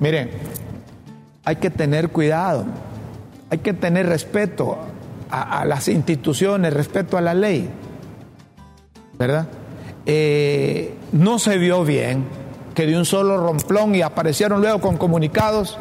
Miren, 0.00 0.30
hay 1.44 1.56
que 1.56 1.70
tener 1.70 2.10
cuidado, 2.10 2.64
hay 3.50 3.58
que 3.58 3.72
tener 3.72 4.06
respeto 4.06 4.78
a, 5.30 5.64
las 5.64 5.88
instituciones, 5.88 6.74
respeto 6.74 7.16
a 7.16 7.20
la 7.22 7.32
ley, 7.32 7.68
¿verdad? 9.18 9.48
Eh, 10.04 10.94
no 11.12 11.38
se 11.38 11.56
vio 11.56 11.84
bien 11.84 12.24
que 12.74 12.86
de 12.86 12.96
un 12.96 13.04
solo 13.06 13.38
romplón 13.38 13.94
y 13.94 14.02
aparecieron 14.02 14.60
luego 14.60 14.80
con 14.80 14.98
comunicados, 14.98 15.78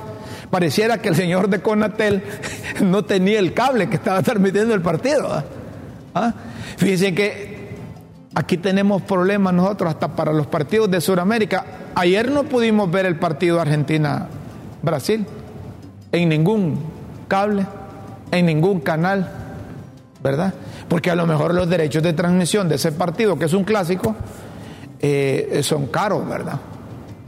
pareciera 0.50 1.00
que 1.00 1.10
el 1.10 1.16
señor 1.16 1.50
de 1.50 1.62
Conatel 1.62 2.24
no 2.82 3.04
tenía 3.04 3.40
el 3.40 3.54
cable 3.54 3.90
que 3.90 3.98
estaba 3.98 4.22
transmitiendo 4.22 4.74
el 4.74 4.82
partido. 4.82 5.34
¿ah? 5.34 5.44
¿Ah? 6.16 6.34
Fíjense 6.78 7.14
que 7.14 7.72
aquí 8.34 8.58
tenemos 8.58 9.02
problemas 9.02 9.54
nosotros 9.54 9.90
hasta 9.94 10.16
para 10.16 10.32
los 10.32 10.48
partidos 10.48 10.90
de 10.90 11.02
Sudamérica. 11.02 11.66
Ayer 11.96 12.32
no 12.32 12.44
pudimos 12.44 12.90
ver 12.90 13.06
el 13.06 13.18
partido 13.18 13.60
Argentina-Brasil 13.60 15.26
en 16.12 16.30
ningún 16.30 16.80
cable, 17.28 17.66
en 18.32 18.46
ningún 18.46 18.82
canal, 18.82 19.32
¿verdad? 20.22 20.54
Porque 20.88 21.10
a 21.10 21.16
lo 21.16 21.26
mejor 21.26 21.54
los 21.54 21.70
derechos 21.70 22.04
de 22.04 22.14
transmisión 22.14 22.68
de 22.68 22.76
ese 22.76 22.92
partido, 22.92 23.38
que 23.40 23.46
es 23.46 23.54
un 23.54 23.64
clásico, 23.64 24.16
eh, 25.00 25.62
son 25.64 25.88
caros, 25.88 26.28
¿verdad? 26.28 26.60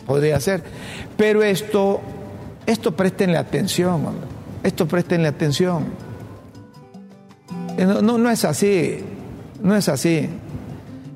Podría 0.06 0.40
ser. 0.40 0.64
Pero 1.16 1.44
esto, 1.44 2.02
esto 2.66 2.96
préstenle 2.96 3.38
atención. 3.38 4.02
Esto 4.64 4.88
préstenle 4.88 5.28
atención. 5.28 5.86
Eh, 7.78 7.86
no, 7.86 8.02
no, 8.02 8.18
no 8.18 8.30
es 8.30 8.46
así, 8.46 9.00
no 9.62 9.76
es 9.76 9.90
así. 9.90 10.30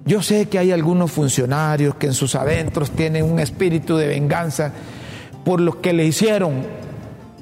Yo 0.06 0.22
sé 0.22 0.48
que 0.48 0.58
hay 0.58 0.72
algunos 0.72 1.12
funcionarios 1.12 1.96
que 1.96 2.08
en 2.08 2.14
sus 2.14 2.36
adentros 2.36 2.92
tienen 2.92 3.26
un 3.26 3.40
espíritu 3.40 3.98
de 3.98 4.08
venganza 4.08 4.72
por 5.44 5.60
los 5.60 5.76
que 5.78 5.92
le 5.92 6.06
hicieron 6.06 6.64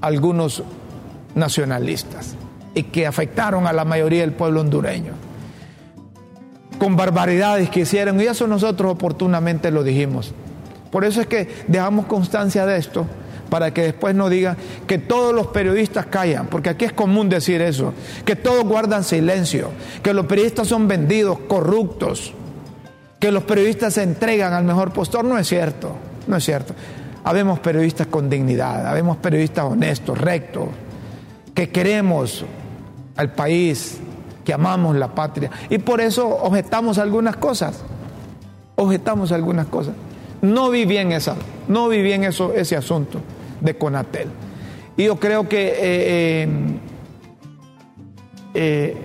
algunos 0.06 0.62
nacionalistas 1.34 2.36
y 2.76 2.84
que 2.84 3.08
afectaron 3.08 3.66
a 3.66 3.74
la 3.74 3.86
mayoría 3.86 4.22
del 4.22 4.34
pueblo 4.34 4.62
hondureño. 4.62 5.14
Con 6.78 6.96
barbaridades 6.96 7.70
que 7.70 7.82
hicieron, 7.82 8.22
y 8.22 8.26
eso 8.26 8.46
nosotros 8.48 8.92
oportunamente 8.92 9.72
lo 9.72 9.84
dijimos. 9.84 10.34
Por 10.92 11.06
eso 11.06 11.22
es 11.22 11.28
que 11.28 11.50
dejamos 11.68 12.06
constancia 12.06 12.66
de 12.66 12.78
esto, 12.78 13.08
para 13.50 13.74
que 13.74 13.82
después 13.82 14.14
no 14.14 14.30
digan 14.30 14.58
que 14.86 14.98
todos 14.98 15.34
los 15.34 15.48
periodistas 15.48 16.06
callan, 16.06 16.48
porque 16.48 16.70
aquí 16.70 16.86
es 16.86 16.94
común 16.94 17.30
decir 17.30 17.62
eso, 17.62 17.94
que 18.26 18.36
todos 18.36 18.64
guardan 18.64 19.04
silencio, 19.04 19.70
que 20.04 20.14
los 20.14 20.26
periodistas 20.26 20.68
son 20.68 20.88
vendidos, 20.88 21.40
corruptos, 21.48 22.34
que 23.20 23.32
los 23.32 23.44
periodistas 23.44 23.96
se 23.96 24.04
entregan 24.04 24.54
al 24.54 24.66
mejor 24.66 24.92
postor. 24.94 25.26
No 25.26 25.38
es 25.38 25.48
cierto, 25.48 25.96
no 26.28 26.38
es 26.38 26.44
cierto. 26.44 26.76
Habemos 27.26 27.60
periodistas 27.60 28.06
con 28.06 28.30
dignidad, 28.30 28.86
habemos 28.86 29.18
periodistas 29.18 29.66
honestos, 29.66 30.16
rectos, 30.16 30.68
que 31.56 31.70
queremos 31.70 32.46
al 33.18 33.34
país, 33.34 33.98
que 34.44 34.54
amamos 34.54 34.96
la 34.96 35.08
patria. 35.16 35.50
Y 35.72 35.80
por 35.80 36.02
eso 36.02 36.28
objetamos 36.28 37.00
algunas 37.00 37.36
cosas. 37.38 37.84
Objetamos 38.76 39.32
algunas 39.32 39.66
cosas. 39.66 39.96
No 40.44 40.70
vi 40.70 40.86
bien 40.86 41.12
esa, 41.12 41.36
no 41.68 41.90
vi 41.90 42.04
bien 42.04 42.24
eso, 42.24 42.54
ese 42.54 42.78
asunto 42.78 43.20
de 43.60 43.76
Conatel. 43.76 44.30
Y 44.96 45.06
yo 45.06 45.16
creo 45.16 45.50
que 45.50 45.68
eh, 45.68 45.78
eh, 45.82 46.50
eh, 48.54 48.98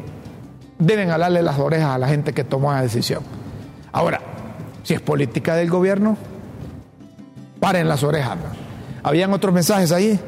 deben 0.79 1.11
alarle 1.11 1.41
las 1.41 1.59
orejas 1.59 1.95
a 1.95 1.99
la 1.99 2.07
gente 2.07 2.35
que 2.35 2.45
tomó 2.45 2.71
la 2.71 2.83
decisión. 2.83 3.23
Ahora, 3.93 4.21
si 4.83 4.93
es 4.93 5.01
política 5.01 5.55
del 5.55 5.71
gobierno, 5.71 6.19
Paren 7.61 7.87
las 7.89 8.03
orejas. 8.03 8.39
¿Habían 9.03 9.33
otros 9.33 9.53
mensajes 9.53 9.93
ahí? 9.93 10.19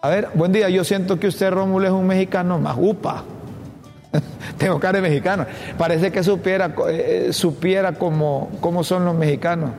A 0.00 0.08
ver, 0.08 0.28
buen 0.34 0.52
día. 0.52 0.68
Yo 0.68 0.84
siento 0.84 1.18
que 1.18 1.26
usted, 1.26 1.50
Rómulo, 1.50 1.86
es 1.86 1.92
un 1.92 2.06
mexicano 2.06 2.58
más. 2.58 2.76
¡Upa! 2.78 3.24
Tengo 4.58 4.78
cara 4.78 5.00
de 5.00 5.08
mexicano. 5.08 5.46
Parece 5.76 6.12
que 6.12 6.22
supiera, 6.22 6.74
eh, 6.88 7.28
supiera 7.32 7.92
cómo, 7.92 8.50
cómo 8.60 8.84
son 8.84 9.04
los 9.04 9.14
mexicanos 9.14 9.70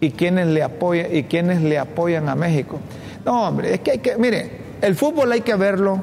y 0.00 0.10
quiénes 0.10 0.46
le 0.48 0.62
apoyan 0.62 1.14
y 1.14 1.24
quiénes 1.24 1.62
le 1.62 1.78
apoyan 1.78 2.28
a 2.28 2.34
México. 2.34 2.78
No, 3.24 3.48
hombre, 3.48 3.74
es 3.74 3.80
que 3.80 3.92
hay 3.92 3.98
que, 3.98 4.16
mire, 4.16 4.50
el 4.80 4.94
fútbol 4.94 5.32
hay 5.32 5.40
que 5.40 5.54
verlo, 5.56 6.02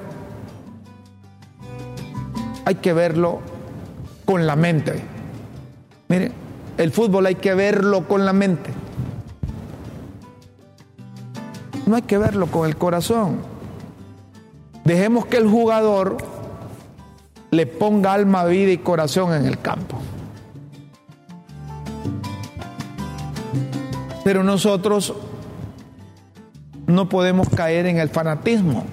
hay 2.66 2.76
que 2.76 2.94
verlo 2.94 3.40
con 4.26 4.46
la 4.46 4.56
mente. 4.56 4.94
Mire, 6.08 6.32
el 6.78 6.92
fútbol 6.92 7.26
hay 7.28 7.36
que 7.36 7.54
verlo 7.54 8.08
con 8.08 8.26
la 8.26 8.34
mente. 8.34 8.72
No 11.86 11.96
hay 11.96 12.02
que 12.04 12.18
verlo 12.18 12.48
con 12.48 12.68
el 12.68 12.78
corazón. 12.78 13.38
Dejemos 14.84 15.26
que 15.26 15.38
el 15.38 15.48
jugador 15.48 16.18
le 17.52 17.68
ponga 17.68 18.14
alma, 18.14 18.46
vida 18.46 18.72
y 18.72 18.78
corazón 18.78 19.34
en 19.34 19.46
el 19.46 19.60
campo. 19.60 19.98
Pero 24.24 24.44
nosotros 24.44 25.14
no 26.88 27.10
podemos 27.10 27.50
caer 27.50 27.86
en 27.86 27.98
el 28.00 28.10
fanatismo. 28.10 28.86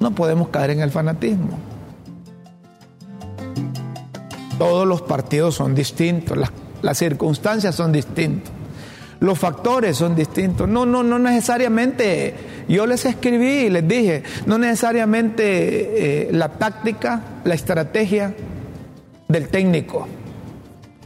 No 0.00 0.14
podemos 0.14 0.48
caer 0.48 0.70
en 0.70 0.80
el 0.80 0.90
fanatismo. 0.90 1.58
Todos 4.58 4.86
los 4.86 5.02
partidos 5.02 5.54
son 5.54 5.74
distintos, 5.74 6.36
las 6.36 6.50
Las 6.82 6.98
circunstancias 6.98 7.74
son 7.74 7.92
distintas. 7.92 8.55
Los 9.20 9.38
factores 9.38 9.96
son 9.96 10.14
distintos. 10.14 10.68
No, 10.68 10.84
no, 10.84 11.02
no 11.02 11.18
necesariamente. 11.18 12.34
Yo 12.68 12.86
les 12.86 13.04
escribí 13.04 13.66
y 13.66 13.70
les 13.70 13.86
dije, 13.86 14.22
no 14.46 14.58
necesariamente 14.58 16.26
eh, 16.26 16.32
la 16.32 16.50
táctica, 16.50 17.22
la 17.44 17.54
estrategia 17.54 18.34
del 19.28 19.48
técnico. 19.48 20.06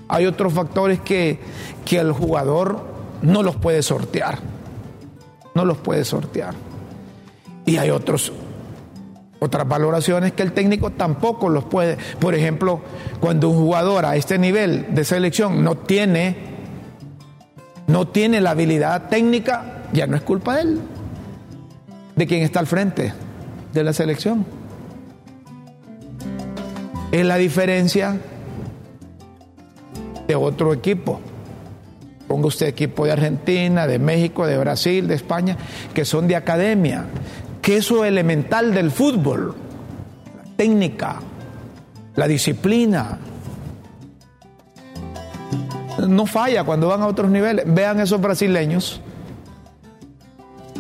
Hay 0.09 0.27
otros 0.27 0.53
factores 0.53 1.01
que, 1.01 1.39
que 1.85 1.99
el 1.99 2.13
jugador 2.13 2.85
no 3.23 3.43
los 3.43 3.57
puede 3.57 3.83
sortear. 3.83 4.39
No 5.55 5.65
los 5.65 5.79
puede 5.79 6.05
sortear. 6.05 6.55
Y 7.67 7.77
hay 7.77 7.91
otros 7.91 8.33
otras 9.41 9.67
valoraciones 9.67 10.33
que 10.33 10.43
el 10.43 10.53
técnico 10.53 10.91
tampoco 10.91 11.49
los 11.49 11.65
puede. 11.65 11.97
Por 12.19 12.35
ejemplo, 12.35 12.81
cuando 13.21 13.49
un 13.49 13.57
jugador 13.57 14.05
a 14.05 14.17
este 14.17 14.39
nivel 14.39 14.95
de 14.95 15.05
selección 15.05 15.65
no 15.65 15.77
tiene, 15.77 16.50
no 17.91 18.07
tiene 18.07 18.41
la 18.41 18.51
habilidad 18.51 19.09
técnica, 19.09 19.83
ya 19.93 20.07
no 20.07 20.17
es 20.17 20.23
culpa 20.23 20.57
de 20.57 20.63
él, 20.63 20.81
de 22.15 22.27
quien 22.27 22.43
está 22.43 22.61
al 22.61 22.67
frente 22.67 23.13
de 23.73 23.85
la 23.85 23.93
selección. 23.93 24.47
Es 27.11 27.27
la 27.27 27.37
diferencia 27.37 28.17
de 30.29 30.35
otro 30.37 30.73
equipo. 30.73 31.21
Ponga 32.29 32.47
usted 32.47 32.69
equipo 32.69 33.05
de 33.05 33.13
Argentina, 33.13 33.89
de 33.89 33.99
México, 33.99 34.47
de 34.47 34.57
Brasil, 34.57 35.09
de 35.09 35.17
España, 35.17 35.57
que 35.93 36.05
son 36.05 36.29
de 36.29 36.37
academia, 36.37 37.07
que 37.61 37.79
eso 37.79 38.05
elemental 38.05 38.73
del 38.73 38.93
fútbol, 38.93 39.57
la 40.37 40.57
técnica, 40.57 41.17
la 42.15 42.29
disciplina. 42.29 43.19
No 46.09 46.27
falla 46.27 46.65
cuando 46.65 46.89
van 46.89 47.03
a 47.03 47.07
otros 47.07 47.31
niveles. 47.31 47.65
Vean 47.67 48.01
esos 48.01 48.21
brasileños. 48.21 49.01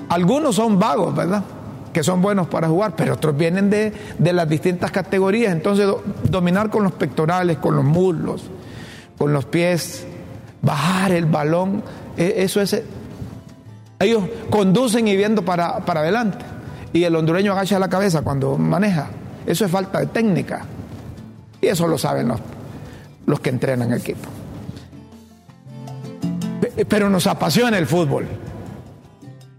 Algunos 0.08 0.56
son 0.56 0.78
vagos, 0.78 1.14
¿verdad? 1.14 1.42
Que 1.92 2.02
son 2.02 2.20
buenos 2.22 2.48
para 2.48 2.68
jugar, 2.68 2.94
pero 2.96 3.14
otros 3.14 3.36
vienen 3.36 3.70
de, 3.70 3.92
de 4.18 4.32
las 4.32 4.48
distintas 4.48 4.90
categorías. 4.90 5.52
Entonces, 5.52 5.88
dominar 6.24 6.70
con 6.70 6.82
los 6.84 6.92
pectorales, 6.92 7.58
con 7.58 7.76
los 7.76 7.84
muslos, 7.84 8.44
con 9.18 9.32
los 9.32 9.44
pies, 9.44 10.06
bajar 10.62 11.12
el 11.12 11.26
balón, 11.26 11.82
e, 12.16 12.34
eso 12.38 12.60
es... 12.60 12.82
Ellos 13.98 14.24
conducen 14.48 15.06
y 15.08 15.16
viendo 15.16 15.44
para, 15.44 15.80
para 15.80 16.00
adelante 16.00 16.44
y 16.92 17.04
el 17.04 17.14
hondureño 17.14 17.52
agacha 17.52 17.78
la 17.78 17.88
cabeza 17.88 18.22
cuando 18.22 18.56
maneja. 18.58 19.08
Eso 19.46 19.64
es 19.64 19.70
falta 19.70 20.00
de 20.00 20.06
técnica. 20.06 20.64
Y 21.60 21.66
eso 21.66 21.86
lo 21.86 21.98
saben 21.98 22.28
los, 22.28 22.40
los 23.26 23.40
que 23.40 23.50
entrenan 23.50 23.92
equipo. 23.92 24.28
Pero 26.88 27.10
nos 27.10 27.26
apasiona 27.26 27.78
el 27.78 27.86
fútbol. 27.86 28.26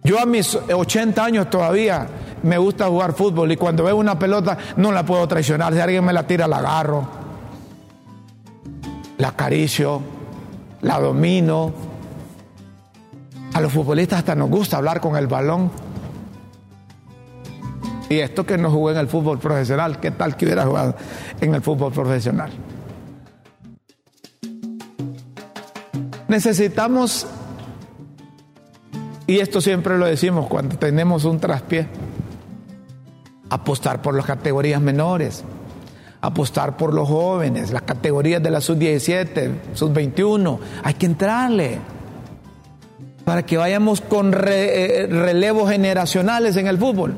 Yo 0.03 0.19
a 0.19 0.25
mis 0.25 0.55
80 0.55 1.23
años 1.23 1.49
todavía 1.49 2.07
me 2.43 2.57
gusta 2.57 2.87
jugar 2.87 3.13
fútbol 3.13 3.51
y 3.51 3.57
cuando 3.57 3.83
veo 3.83 3.95
una 3.95 4.17
pelota 4.17 4.57
no 4.77 4.91
la 4.91 5.05
puedo 5.05 5.27
traicionar. 5.27 5.73
Si 5.73 5.79
alguien 5.79 6.03
me 6.03 6.13
la 6.13 6.25
tira, 6.25 6.47
la 6.47 6.57
agarro, 6.57 7.07
la 9.17 9.29
acaricio, 9.29 10.01
la 10.81 10.99
domino. 10.99 11.71
A 13.53 13.61
los 13.61 13.71
futbolistas 13.71 14.19
hasta 14.19 14.33
nos 14.33 14.49
gusta 14.49 14.77
hablar 14.77 14.99
con 15.01 15.15
el 15.17 15.27
balón. 15.27 15.69
Y 18.09 18.19
esto 18.19 18.45
que 18.45 18.57
no 18.57 18.71
jugué 18.71 18.93
en 18.93 18.99
el 18.99 19.07
fútbol 19.07 19.39
profesional, 19.39 19.99
¿qué 19.99 20.11
tal 20.11 20.35
que 20.35 20.45
hubiera 20.45 20.65
jugado 20.65 20.95
en 21.39 21.53
el 21.55 21.61
fútbol 21.61 21.93
profesional? 21.93 22.51
Necesitamos, 26.31 27.27
y 29.27 29.39
esto 29.39 29.59
siempre 29.59 29.97
lo 29.97 30.05
decimos 30.05 30.47
cuando 30.47 30.77
tenemos 30.77 31.25
un 31.25 31.41
traspié, 31.41 31.87
apostar 33.49 34.01
por 34.01 34.15
las 34.15 34.25
categorías 34.25 34.79
menores, 34.79 35.43
apostar 36.21 36.77
por 36.77 36.93
los 36.93 37.09
jóvenes, 37.09 37.71
las 37.73 37.81
categorías 37.81 38.41
de 38.41 38.49
la 38.49 38.61
sub-17, 38.61 39.73
sub-21, 39.73 40.59
hay 40.85 40.93
que 40.93 41.05
entrarle 41.05 41.79
para 43.25 43.45
que 43.45 43.57
vayamos 43.57 43.99
con 43.99 44.33
eh, 44.33 45.07
relevos 45.11 45.69
generacionales 45.69 46.55
en 46.55 46.67
el 46.67 46.77
fútbol. 46.77 47.13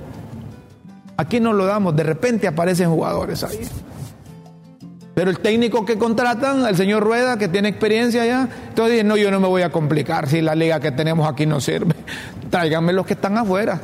Aquí 1.17 1.39
no 1.39 1.53
lo 1.53 1.67
damos, 1.67 1.95
de 1.95 2.01
repente 2.01 2.47
aparecen 2.47 2.89
jugadores 2.89 3.43
ahí. 3.43 3.59
Pero 5.13 5.29
el 5.29 5.39
técnico 5.39 5.85
que 5.85 5.97
contratan, 5.97 6.65
el 6.65 6.75
señor 6.75 7.03
Rueda, 7.03 7.37
que 7.37 7.47
tiene 7.47 7.69
experiencia 7.69 8.25
ya, 8.25 8.49
entonces 8.69 8.93
dice, 8.93 9.03
no, 9.03 9.15
yo 9.15 9.29
no 9.29 9.39
me 9.39 9.47
voy 9.47 9.61
a 9.61 9.71
complicar 9.71 10.27
si 10.27 10.41
la 10.41 10.55
liga 10.55 10.79
que 10.79 10.91
tenemos 10.91 11.29
aquí 11.29 11.45
no 11.45 11.61
sirve. 11.61 11.93
Tráiganme 12.49 12.93
los 12.93 13.05
que 13.05 13.13
están 13.13 13.37
afuera. 13.37 13.79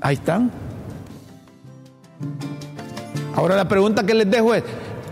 Ahí 0.00 0.14
están. 0.14 0.50
Ahora 3.34 3.56
la 3.56 3.66
pregunta 3.66 4.04
que 4.04 4.12
les 4.12 4.30
dejo 4.30 4.54
es, 4.54 4.62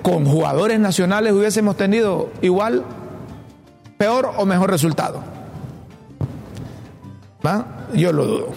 ¿con 0.03 0.26
jugadores 0.26 0.78
nacionales 0.78 1.32
hubiésemos 1.32 1.76
tenido 1.76 2.30
igual, 2.43 2.84
peor 3.97 4.32
o 4.36 4.45
mejor 4.45 4.70
resultado? 4.70 5.22
¿Va? 7.45 7.86
Yo 7.95 8.12
lo 8.12 8.26
dudo. 8.26 8.49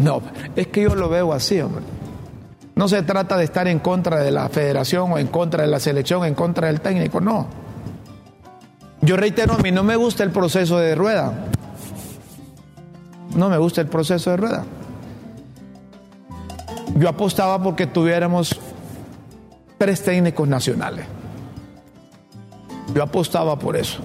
No, 0.00 0.22
es 0.58 0.66
que 0.66 0.82
yo 0.82 0.96
lo 0.96 1.08
veo 1.08 1.32
así, 1.32 1.60
hombre. 1.60 1.84
No 2.74 2.88
se 2.88 3.02
trata 3.04 3.36
de 3.36 3.44
estar 3.44 3.68
en 3.68 3.78
contra 3.78 4.18
de 4.18 4.32
la 4.32 4.48
federación 4.48 5.12
o 5.12 5.18
en 5.18 5.28
contra 5.28 5.62
de 5.62 5.68
la 5.68 5.78
selección, 5.78 6.24
en 6.24 6.34
contra 6.34 6.66
del 6.66 6.80
técnico, 6.80 7.20
no. 7.20 7.46
Yo 9.00 9.16
reitero, 9.16 9.54
a 9.54 9.58
mí 9.58 9.70
no 9.70 9.84
me 9.84 9.94
gusta 9.94 10.24
el 10.24 10.32
proceso 10.32 10.78
de 10.78 10.96
rueda. 10.96 11.32
No 13.36 13.48
me 13.48 13.56
gusta 13.56 13.82
el 13.82 13.86
proceso 13.86 14.30
de 14.32 14.36
rueda. 14.36 14.64
Yo 16.96 17.08
apostaba 17.08 17.62
porque 17.62 17.86
tuviéramos 17.86 18.58
tres 19.78 20.02
técnicos 20.02 20.48
nacionales. 20.48 21.06
Yo 22.92 23.04
apostaba 23.04 23.56
por 23.56 23.76
eso. 23.76 24.00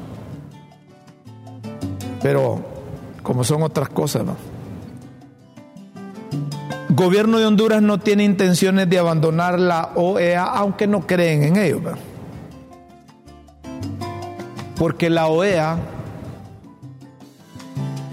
Pero 2.22 2.64
como 3.24 3.43
son 3.43 3.64
otras 3.64 3.89
cosas, 3.89 4.24
¿no? 4.24 4.53
Gobierno 6.95 7.39
de 7.39 7.45
Honduras 7.45 7.81
no 7.81 7.99
tiene 7.99 8.23
intenciones 8.23 8.89
de 8.89 8.99
abandonar 8.99 9.59
la 9.59 9.91
OEA, 9.95 10.43
aunque 10.43 10.87
no 10.87 11.07
creen 11.07 11.43
en 11.43 11.57
ello. 11.57 11.81
Porque 14.75 15.09
la 15.09 15.27
OEA 15.27 15.77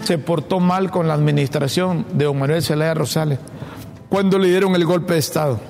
se 0.04 0.18
portó 0.18 0.60
mal 0.60 0.90
con 0.90 1.08
la 1.08 1.14
administración 1.14 2.06
de 2.12 2.24
don 2.24 2.38
Manuel 2.38 2.62
Zelaya 2.62 2.94
Rosales 2.94 3.38
cuando 4.08 4.38
le 4.38 4.48
dieron 4.48 4.74
el 4.74 4.84
golpe 4.84 5.14
de 5.14 5.18
Estado. 5.20 5.60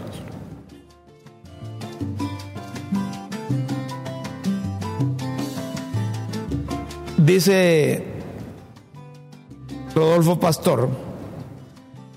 Dice 7.19 8.05
Rodolfo 9.95 10.41
Pastor, 10.41 11.10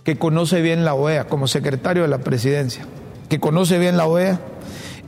que 0.04 0.18
conoce 0.18 0.62
bien 0.62 0.86
la 0.86 0.94
OEA 0.94 1.28
como 1.28 1.48
secretario 1.48 2.04
de 2.04 2.10
la 2.10 2.20
presidencia, 2.20 2.86
que 3.30 3.40
conoce 3.40 3.78
bien 3.78 3.98
la 3.98 4.06
OEA 4.06 4.40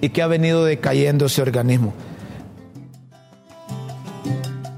y 0.01 0.09
que 0.09 0.21
ha 0.21 0.27
venido 0.27 0.63
decayendo 0.65 1.25
ese 1.25 1.41
organismo. 1.41 1.93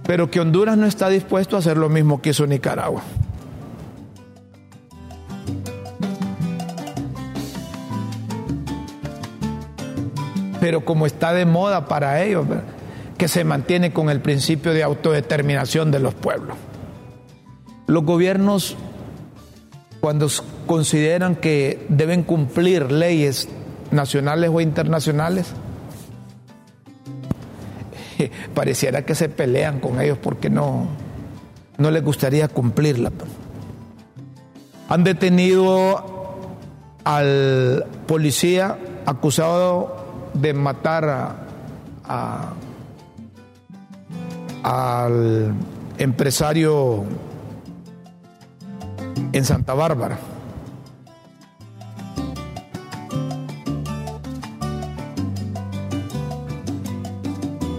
Pero 0.04 0.32
que 0.32 0.40
Honduras 0.40 0.78
no 0.78 0.86
está 0.86 1.10
dispuesto 1.10 1.56
a 1.56 1.60
hacer 1.60 1.78
lo 1.78 1.90
mismo 1.90 2.22
que 2.22 2.30
hizo 2.30 2.48
Nicaragua. 2.48 3.02
Pero 10.60 10.84
como 10.84 11.06
está 11.06 11.34
de 11.34 11.46
moda 11.46 11.88
para 11.88 12.24
ellos, 12.24 12.48
que 13.18 13.28
se 13.28 13.44
mantiene 13.44 13.94
con 13.94 14.10
el 14.10 14.22
principio 14.22 14.74
de 14.74 14.84
autodeterminación 14.84 15.92
de 15.92 16.00
los 16.00 16.14
pueblos. 16.14 16.58
Los 17.86 18.04
gobiernos 18.04 18.76
cuando 20.08 20.30
consideran 20.66 21.36
que 21.36 21.86
deben 21.90 22.24
cumplir 22.24 22.94
leyes 22.94 23.50
nacionales 23.92 24.50
o 24.54 24.62
internacionales, 24.62 25.48
pareciera 28.54 29.02
que 29.02 29.16
se 29.16 29.28
pelean 29.28 29.82
con 29.82 30.00
ellos 30.00 30.18
porque 30.18 30.50
no, 30.50 30.88
no 31.78 31.92
les 31.92 32.02
gustaría 32.06 32.48
cumplirla. 32.48 33.12
Han 34.88 35.04
detenido 35.04 36.38
al 37.04 37.86
policía 38.08 38.78
acusado 39.06 40.30
de 40.34 40.54
matar 40.54 41.36
al 44.64 45.54
empresario 45.98 47.04
en 49.32 49.46
Santa 49.46 49.74
Bárbara. 49.74 50.18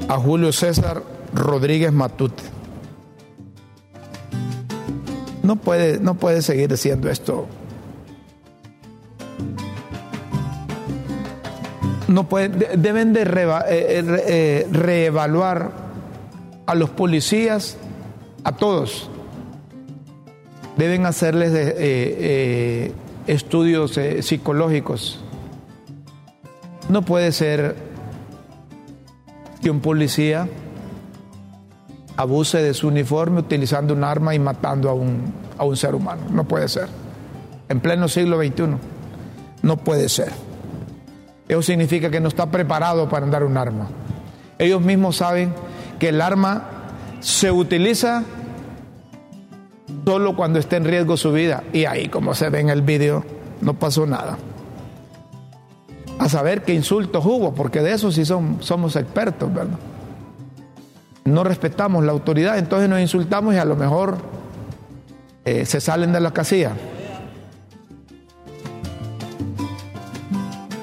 A 0.09 0.17
Julio 0.17 0.53
César 0.53 1.03
Rodríguez 1.35 1.93
Matute. 1.93 2.43
No 5.43 5.57
puede, 5.57 5.99
no 6.01 6.15
puede 6.15 6.43
seguir 6.43 6.69
diciendo 6.69 7.11
esto. 7.11 7.47
No 12.07 12.29
puede, 12.29 12.77
deben 12.77 13.13
de 13.13 13.23
eh, 13.23 13.27
eh, 13.69 14.05
eh, 14.27 14.69
reevaluar 14.73 15.73
a 16.67 16.75
los 16.75 16.91
policías, 16.91 17.77
a 18.45 18.53
todos, 18.53 19.11
Deben 20.79 21.05
hacerles 21.05 21.53
estudios 23.27 23.99
psicológicos. 24.21 25.21
No 26.89 27.03
puede 27.03 27.33
ser 27.33 27.77
que 29.61 29.71
un 29.71 29.81
policía 29.81 30.49
abuse 32.17 32.63
de 32.63 32.75
su 32.75 32.89
uniforme 32.89 33.41
utilizando 33.41 33.93
un 33.93 34.05
arma 34.05 34.35
y 34.35 34.39
matando 34.39 34.89
a 34.89 34.95
un, 34.95 35.33
a 35.59 35.65
un 35.65 35.77
ser 35.77 35.95
humano. 35.95 36.23
No 36.31 36.45
puede 36.45 36.69
ser. 36.69 36.89
En 37.69 37.81
pleno 37.81 38.09
siglo 38.09 38.39
XXI. 38.39 38.77
No 39.63 39.77
puede 39.79 40.09
ser. 40.09 40.33
Eso 41.49 41.63
significa 41.63 42.11
que 42.11 42.21
no 42.21 42.29
está 42.29 42.51
preparado 42.51 43.09
para 43.09 43.25
andar 43.25 43.43
un 43.43 43.57
arma. 43.57 43.89
Ellos 44.59 44.81
mismos 44.81 45.17
saben 45.17 45.53
que 45.99 46.11
el 46.11 46.21
arma 46.21 46.65
se 47.21 47.51
utiliza 47.51 48.23
solo 50.09 50.35
cuando 50.35 50.59
está 50.59 50.79
en 50.79 50.87
riesgo 50.87 51.19
su 51.19 51.33
vida. 51.33 51.65
Y 51.71 51.85
ahí, 51.85 52.09
como 52.09 52.33
se 52.33 52.49
ve 52.49 52.61
en 52.61 52.71
el 52.71 52.81
vídeo, 52.81 53.27
no 53.61 53.75
pasó 53.75 54.07
nada. 54.07 54.39
A 56.19 56.31
saber 56.31 56.63
qué 56.63 56.73
insultos 56.73 57.27
hubo, 57.27 57.53
porque 57.53 57.83
de 57.83 57.93
eso 57.93 58.11
sí 58.11 58.25
somos 58.25 58.97
expertos, 58.97 59.53
¿verdad? 59.53 59.79
no 61.27 61.45
respetamos 61.45 62.03
la 62.07 62.13
autoridad, 62.13 62.57
entonces 62.57 62.89
nos 62.89 63.01
insultamos 63.01 63.55
y 63.55 63.59
a 63.59 63.67
lo 63.67 63.77
mejor 63.77 64.17
eh, 65.45 65.67
se 65.67 65.79
salen 65.79 66.11
de 66.11 66.21
la 66.21 66.31
casilla. 66.31 66.73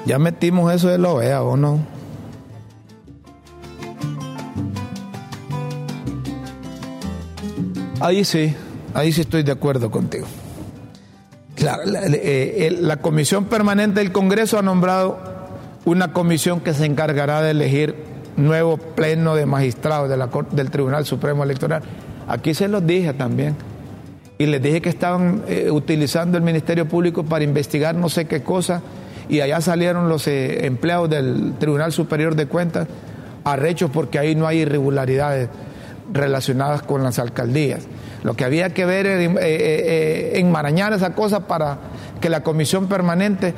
Ya 0.05 0.19
metimos 0.19 0.71
eso 0.71 0.87
de 0.89 0.99
la 0.99 1.09
OEA 1.09 1.41
o 1.41 1.57
no. 1.57 1.79
Ahí 7.99 8.23
sí, 8.23 8.55
ahí 8.95 9.11
sí 9.11 9.21
estoy 9.21 9.43
de 9.43 9.51
acuerdo 9.51 9.91
contigo. 9.91 10.25
Eh, 11.57 12.77
la 12.81 12.97
Comisión 12.97 13.45
Permanente 13.45 13.99
del 13.99 14.11
Congreso 14.11 14.57
ha 14.57 14.61
nombrado 14.61 15.19
una 15.85 16.11
comisión 16.11 16.61
que 16.61 16.73
se 16.73 16.85
encargará 16.85 17.41
de 17.41 17.51
elegir 17.51 17.95
nuevo 18.37 18.77
pleno 18.77 19.35
de 19.35 19.45
magistrados 19.45 20.09
del 20.51 20.71
Tribunal 20.71 21.05
Supremo 21.05 21.43
Electoral. 21.43 21.83
Aquí 22.27 22.53
se 22.53 22.67
los 22.67 22.85
dije 22.85 23.13
también. 23.13 23.55
Y 24.37 24.47
les 24.47 24.61
dije 24.61 24.81
que 24.81 24.89
estaban 24.89 25.43
eh, 25.47 25.71
utilizando 25.71 26.37
el 26.37 26.43
Ministerio 26.43 26.87
Público 26.87 27.23
para 27.23 27.45
investigar 27.45 27.95
no 27.95 28.09
sé 28.09 28.25
qué 28.25 28.43
cosa. 28.43 28.81
Y 29.29 29.39
allá 29.39 29.61
salieron 29.61 30.09
los 30.09 30.27
eh, 30.27 30.65
empleados 30.65 31.09
del 31.09 31.53
Tribunal 31.57 31.93
Superior 31.93 32.35
de 32.35 32.47
Cuentas 32.47 32.87
arrechos 33.45 33.91
porque 33.93 34.19
ahí 34.19 34.35
no 34.35 34.47
hay 34.47 34.59
irregularidades 34.59 35.49
relacionadas 36.11 36.81
con 36.81 37.03
las 37.03 37.19
alcaldías. 37.19 37.87
Lo 38.25 38.33
que 38.33 38.43
había 38.43 38.73
que 38.73 38.85
ver 38.85 39.05
era 39.05 39.37
eh, 39.41 40.39
enmarañar 40.39 40.91
esa 40.91 41.13
cosa 41.13 41.47
para 41.47 41.77
que 42.19 42.29
la 42.29 42.41
comisión 42.41 42.87
permanente 42.87 43.53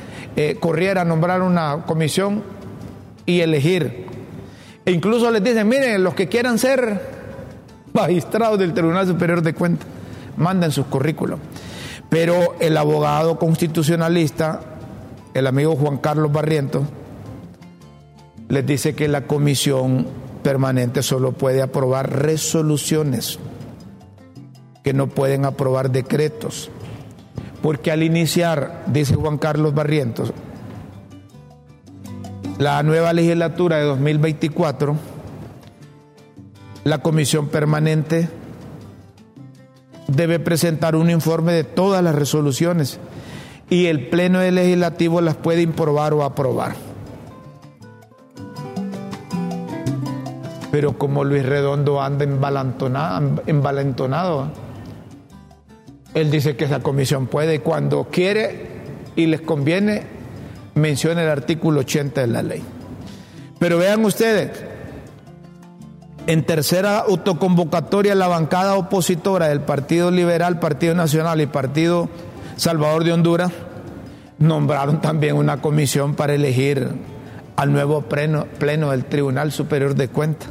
corriera 0.59 1.01
a 1.01 1.05
nombrar 1.05 1.41
una 1.41 1.85
comisión 1.87 2.43
y 3.25 3.39
elegir 3.39 4.07
e 4.87 4.91
incluso 4.91 5.29
les 5.31 5.43
dicen, 5.43 5.67
miren, 5.67 6.01
los 6.01 6.13
que 6.13 6.29
quieran 6.29 6.57
ser 6.57 7.01
magistrados 7.91 8.57
del 8.57 8.73
Tribunal 8.73 9.05
Superior 9.05 9.41
de 9.41 9.53
Cuentas, 9.53 9.85
manden 10.37 10.71
sus 10.71 10.85
currículos. 10.85 11.41
Pero 12.07 12.55
el 12.61 12.77
abogado 12.77 13.37
constitucionalista, 13.37 14.61
el 15.33 15.45
amigo 15.45 15.75
Juan 15.75 15.97
Carlos 15.97 16.31
Barrientos, 16.31 16.83
les 18.47 18.65
dice 18.65 18.95
que 18.95 19.09
la 19.09 19.27
comisión 19.27 20.07
permanente 20.41 21.03
solo 21.03 21.33
puede 21.33 21.61
aprobar 21.61 22.21
resoluciones, 22.21 23.39
que 24.87 24.93
no 24.93 25.07
pueden 25.07 25.43
aprobar 25.43 25.91
decretos. 25.91 26.69
Porque 27.61 27.91
al 27.91 28.03
iniciar, 28.03 28.85
dice 28.87 29.15
Juan 29.15 29.37
Carlos 29.37 29.73
Barrientos, 29.73 30.31
la 32.57 32.81
nueva 32.83 33.11
legislatura 33.11 33.75
de 33.75 33.83
2024, 33.83 34.95
la 36.85 36.99
comisión 36.99 37.49
permanente 37.49 38.29
debe 40.07 40.39
presentar 40.39 40.95
un 40.95 41.09
informe 41.09 41.51
de 41.51 41.65
todas 41.65 42.01
las 42.01 42.15
resoluciones 42.15 42.97
y 43.69 43.87
el 43.87 44.07
Pleno 44.07 44.39
Legislativo 44.39 45.19
las 45.19 45.35
puede 45.35 45.63
improbar 45.63 46.13
o 46.13 46.23
aprobar. 46.23 46.75
Pero 50.71 50.97
como 50.97 51.25
Luis 51.25 51.45
Redondo 51.45 52.01
anda 52.01 52.23
envalentonado, 52.23 54.66
él 56.13 56.31
dice 56.31 56.55
que 56.55 56.65
esa 56.65 56.79
comisión 56.79 57.27
puede 57.27 57.59
cuando 57.59 58.05
quiere 58.05 58.67
y 59.15 59.25
les 59.25 59.41
conviene 59.41 60.03
menciona 60.75 61.23
el 61.23 61.29
artículo 61.29 61.81
80 61.81 62.21
de 62.21 62.27
la 62.27 62.43
ley. 62.43 62.63
Pero 63.59 63.77
vean 63.77 64.05
ustedes, 64.05 64.51
en 66.27 66.43
tercera 66.45 66.99
autoconvocatoria 66.99 68.15
la 68.15 68.27
bancada 68.27 68.75
opositora 68.75 69.47
del 69.47 69.61
Partido 69.61 70.11
Liberal, 70.11 70.59
Partido 70.59 70.93
Nacional 70.93 71.41
y 71.41 71.47
Partido 71.47 72.09
Salvador 72.55 73.03
de 73.03 73.13
Honduras 73.13 73.51
nombraron 74.39 75.01
también 75.01 75.35
una 75.35 75.61
comisión 75.61 76.15
para 76.15 76.35
elegir 76.35 76.89
al 77.55 77.71
nuevo 77.71 78.03
pleno, 78.03 78.45
pleno 78.59 78.91
del 78.91 79.05
Tribunal 79.05 79.51
Superior 79.51 79.95
de 79.95 80.09
Cuentas. 80.09 80.49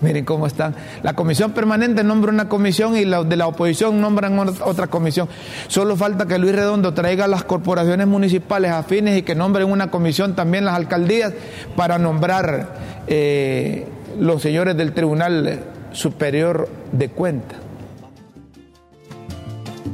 Miren 0.00 0.24
cómo 0.24 0.46
están. 0.46 0.74
La 1.02 1.14
comisión 1.14 1.52
permanente 1.52 2.02
nombra 2.02 2.30
una 2.30 2.48
comisión 2.48 2.96
y 2.96 3.04
los 3.04 3.28
de 3.28 3.36
la 3.36 3.46
oposición 3.46 4.00
nombran 4.00 4.38
otra 4.38 4.88
comisión. 4.88 5.28
Solo 5.68 5.96
falta 5.96 6.26
que 6.26 6.38
Luis 6.38 6.54
Redondo 6.54 6.92
traiga 6.92 7.26
las 7.28 7.44
corporaciones 7.44 8.06
municipales 8.06 8.72
afines 8.72 9.18
y 9.18 9.22
que 9.22 9.34
nombren 9.34 9.70
una 9.70 9.90
comisión 9.90 10.34
también 10.34 10.64
las 10.64 10.74
alcaldías 10.74 11.32
para 11.76 11.98
nombrar 11.98 13.04
eh, 13.06 13.86
los 14.18 14.42
señores 14.42 14.76
del 14.76 14.92
Tribunal 14.92 15.60
Superior 15.92 16.68
de 16.92 17.08
Cuentas. 17.10 17.58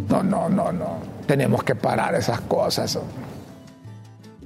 No, 0.08 0.22
no, 0.22 0.48
no, 0.48 0.72
no. 0.72 0.98
Tenemos 1.26 1.62
que 1.62 1.74
parar 1.74 2.14
esas 2.14 2.40
cosas. 2.40 2.98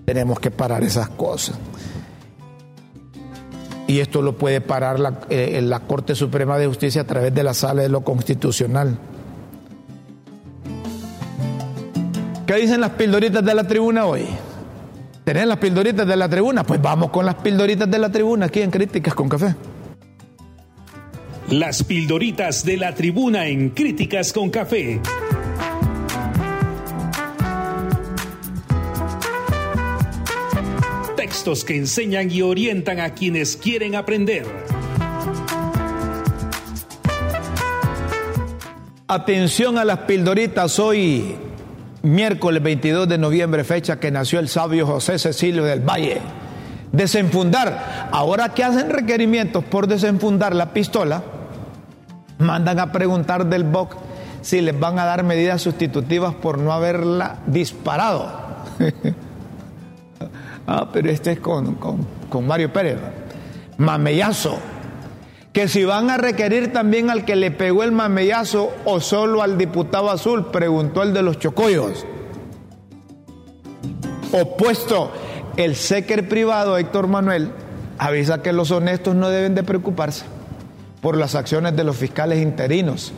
Tenemos 0.05 0.39
que 0.41 0.51
parar 0.51 0.83
esas 0.83 1.09
cosas 1.11 1.57
y 3.87 4.01
esto 4.01 4.23
lo 4.23 4.37
puede 4.37 4.61
parar 4.61 4.99
la, 4.99 5.21
eh, 5.31 5.61
la 5.63 5.81
Corte 5.81 6.15
Suprema 6.15 6.59
de 6.59 6.67
Justicia 6.67 7.03
a 7.03 7.07
través 7.07 7.35
de 7.35 7.43
la 7.43 7.55
sala 7.55 7.83
de 7.83 7.89
lo 7.89 8.03
constitucional. 8.03 8.99
¿Qué 12.47 12.55
dicen 12.57 12.81
las 12.81 12.91
pildoritas 12.91 13.45
de 13.45 13.55
la 13.55 13.67
tribuna 13.67 14.07
hoy? 14.07 14.27
¿Tenés 15.25 15.47
las 15.47 15.57
pildoritas 15.57 16.07
de 16.07 16.17
la 16.17 16.29
tribuna? 16.29 16.65
Pues 16.65 16.81
vamos 16.81 17.11
con 17.11 17.25
las 17.25 17.37
pildoritas 17.37 17.91
de 17.91 17.99
la 17.99 18.11
tribuna 18.11 18.47
aquí 18.47 18.61
en 18.61 18.71
Críticas 18.71 19.15
con 19.15 19.29
Café. 19.29 19.55
Las 21.51 21.83
pildoritas 21.83 22.65
de 22.65 22.77
la 22.77 22.95
tribuna 22.95 23.47
en 23.47 23.71
Críticas 23.71 24.33
con 24.33 24.51
Café. 24.51 25.01
Que 31.45 31.77
enseñan 31.77 32.31
y 32.31 32.41
orientan 32.41 33.01
a 33.01 33.11
quienes 33.11 33.59
quieren 33.59 33.95
aprender. 33.95 34.47
Atención 39.07 39.77
a 39.77 39.85
las 39.85 39.99
pildoritas 40.01 40.79
hoy, 40.79 41.37
miércoles 42.03 42.63
22 42.63 43.07
de 43.07 43.19
noviembre, 43.19 43.63
fecha 43.63 44.01
que 44.01 44.11
nació 44.11 44.39
el 44.39 44.49
sabio 44.49 44.87
José 44.87 45.19
Cecilio 45.19 45.65
del 45.65 45.81
Valle. 45.81 46.23
Desenfundar. 46.93 48.09
Ahora 48.11 48.55
que 48.55 48.65
hacen 48.65 48.89
requerimientos 48.89 49.63
por 49.65 49.87
desenfundar 49.87 50.55
la 50.55 50.73
pistola, 50.73 51.23
mandan 52.39 52.79
a 52.79 52.91
preguntar 52.91 53.45
del 53.45 53.65
BOC 53.65 53.97
si 54.41 54.63
les 54.63 54.79
van 54.81 54.99
a 54.99 55.05
dar 55.05 55.25
medidas 55.25 55.61
sustitutivas 55.61 56.35
por 56.35 56.57
no 56.57 56.73
haberla 56.73 57.41
disparado. 57.47 58.33
Ah, 60.67 60.89
pero 60.93 61.11
este 61.11 61.33
es 61.33 61.41
con, 61.41 61.77
Mario 62.43 62.73
Pérez. 62.73 62.99
Mamellazo. 63.77 64.59
Que 65.53 65.69
si 65.69 65.85
van 65.85 66.11
a 66.11 66.17
requerir 66.17 66.73
también 66.73 67.11
al 67.11 67.25
que 67.25 67.37
le 67.37 67.51
pegó 67.51 67.85
el 67.85 67.93
mamellazo 67.93 68.73
o 68.85 69.01
solo 69.01 69.41
al 69.41 69.57
diputado 69.57 70.11
azul, 70.11 70.47
preguntó 70.47 71.03
el 71.03 71.13
de 71.15 71.23
los 71.23 71.39
chocollos. 71.39 72.05
Opuesto, 74.33 75.13
el 75.57 75.77
séquer 75.77 76.29
privado 76.29 76.77
Héctor 76.77 77.07
Manuel 77.07 77.53
avisa 77.99 78.43
que 78.43 78.53
los 78.53 78.73
honestos 78.73 79.15
no 79.15 79.29
deben 79.29 79.55
de 79.55 79.63
preocuparse 79.63 80.25
por 81.01 81.17
las 81.17 81.37
acciones 81.37 81.77
de 81.77 81.85
los 81.85 81.97
fiscales 81.97 82.43
interinos 82.43 83.13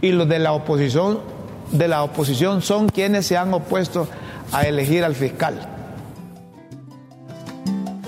y 0.00 0.12
los 0.12 0.26
de 0.28 0.38
la 0.38 0.52
oposición 0.52 1.20
de 1.72 1.88
la 1.88 2.02
oposición 2.02 2.62
son 2.62 2.88
quienes 2.88 3.26
se 3.26 3.36
han 3.36 3.52
opuesto 3.52 4.08
a 4.52 4.62
elegir 4.62 5.04
al 5.04 5.14
fiscal. 5.14 5.71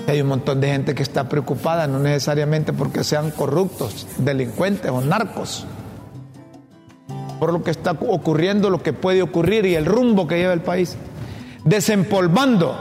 Hay 0.07 0.21
un 0.21 0.27
montón 0.27 0.61
de 0.61 0.67
gente 0.67 0.93
que 0.93 1.03
está 1.03 1.27
preocupada, 1.27 1.87
no 1.87 1.99
necesariamente 1.99 2.73
porque 2.73 3.03
sean 3.03 3.31
corruptos, 3.31 4.07
delincuentes 4.17 4.91
o 4.91 5.01
narcos, 5.01 5.65
por 7.39 7.51
lo 7.51 7.63
que 7.63 7.71
está 7.71 7.91
ocurriendo, 7.91 8.69
lo 8.69 8.83
que 8.83 8.93
puede 8.93 9.21
ocurrir 9.21 9.65
y 9.65 9.75
el 9.75 9.85
rumbo 9.85 10.27
que 10.27 10.37
lleva 10.37 10.53
el 10.53 10.61
país. 10.61 10.95
Desempolvando, 11.63 12.77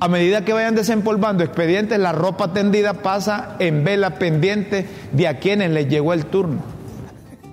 a 0.00 0.08
medida 0.08 0.44
que 0.44 0.52
vayan 0.52 0.74
desempolvando 0.74 1.44
expedientes, 1.44 1.98
la 1.98 2.12
ropa 2.12 2.52
tendida 2.52 2.94
pasa 2.94 3.56
en 3.60 3.84
vela 3.84 4.18
pendiente 4.18 4.88
de 5.12 5.28
a 5.28 5.38
quienes 5.38 5.70
les 5.70 5.88
llegó 5.88 6.12
el 6.12 6.26
turno. 6.26 6.62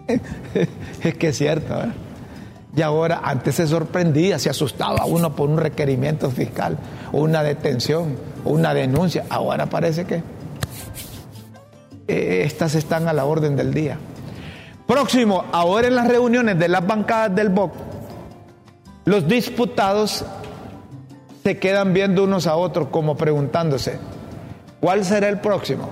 es 1.03 1.15
que 1.15 1.27
es 1.29 1.37
cierto, 1.37 1.75
¿eh? 1.75 1.91
Y 2.75 2.81
ahora, 2.81 3.21
antes 3.23 3.55
se 3.55 3.67
sorprendía, 3.67 4.39
se 4.39 4.49
asustaba 4.49 5.05
uno 5.05 5.35
por 5.35 5.49
un 5.49 5.57
requerimiento 5.57 6.31
fiscal, 6.31 6.77
una 7.11 7.43
detención, 7.43 8.17
una 8.45 8.73
denuncia. 8.73 9.25
Ahora 9.29 9.67
parece 9.67 10.05
que 10.05 10.23
eh, 12.07 12.43
estas 12.45 12.75
están 12.75 13.07
a 13.07 13.13
la 13.13 13.25
orden 13.25 13.55
del 13.55 13.73
día. 13.73 13.97
Próximo, 14.87 15.45
ahora 15.51 15.87
en 15.87 15.95
las 15.95 16.07
reuniones 16.07 16.59
de 16.59 16.67
las 16.67 16.85
bancadas 16.85 17.33
del 17.35 17.49
BOC, 17.49 17.73
los 19.05 19.27
diputados 19.27 20.25
se 21.43 21.57
quedan 21.57 21.93
viendo 21.93 22.23
unos 22.23 22.47
a 22.47 22.55
otros 22.55 22.89
como 22.89 23.15
preguntándose, 23.15 23.99
¿cuál 24.79 25.05
será 25.05 25.29
el 25.29 25.39
próximo? 25.39 25.89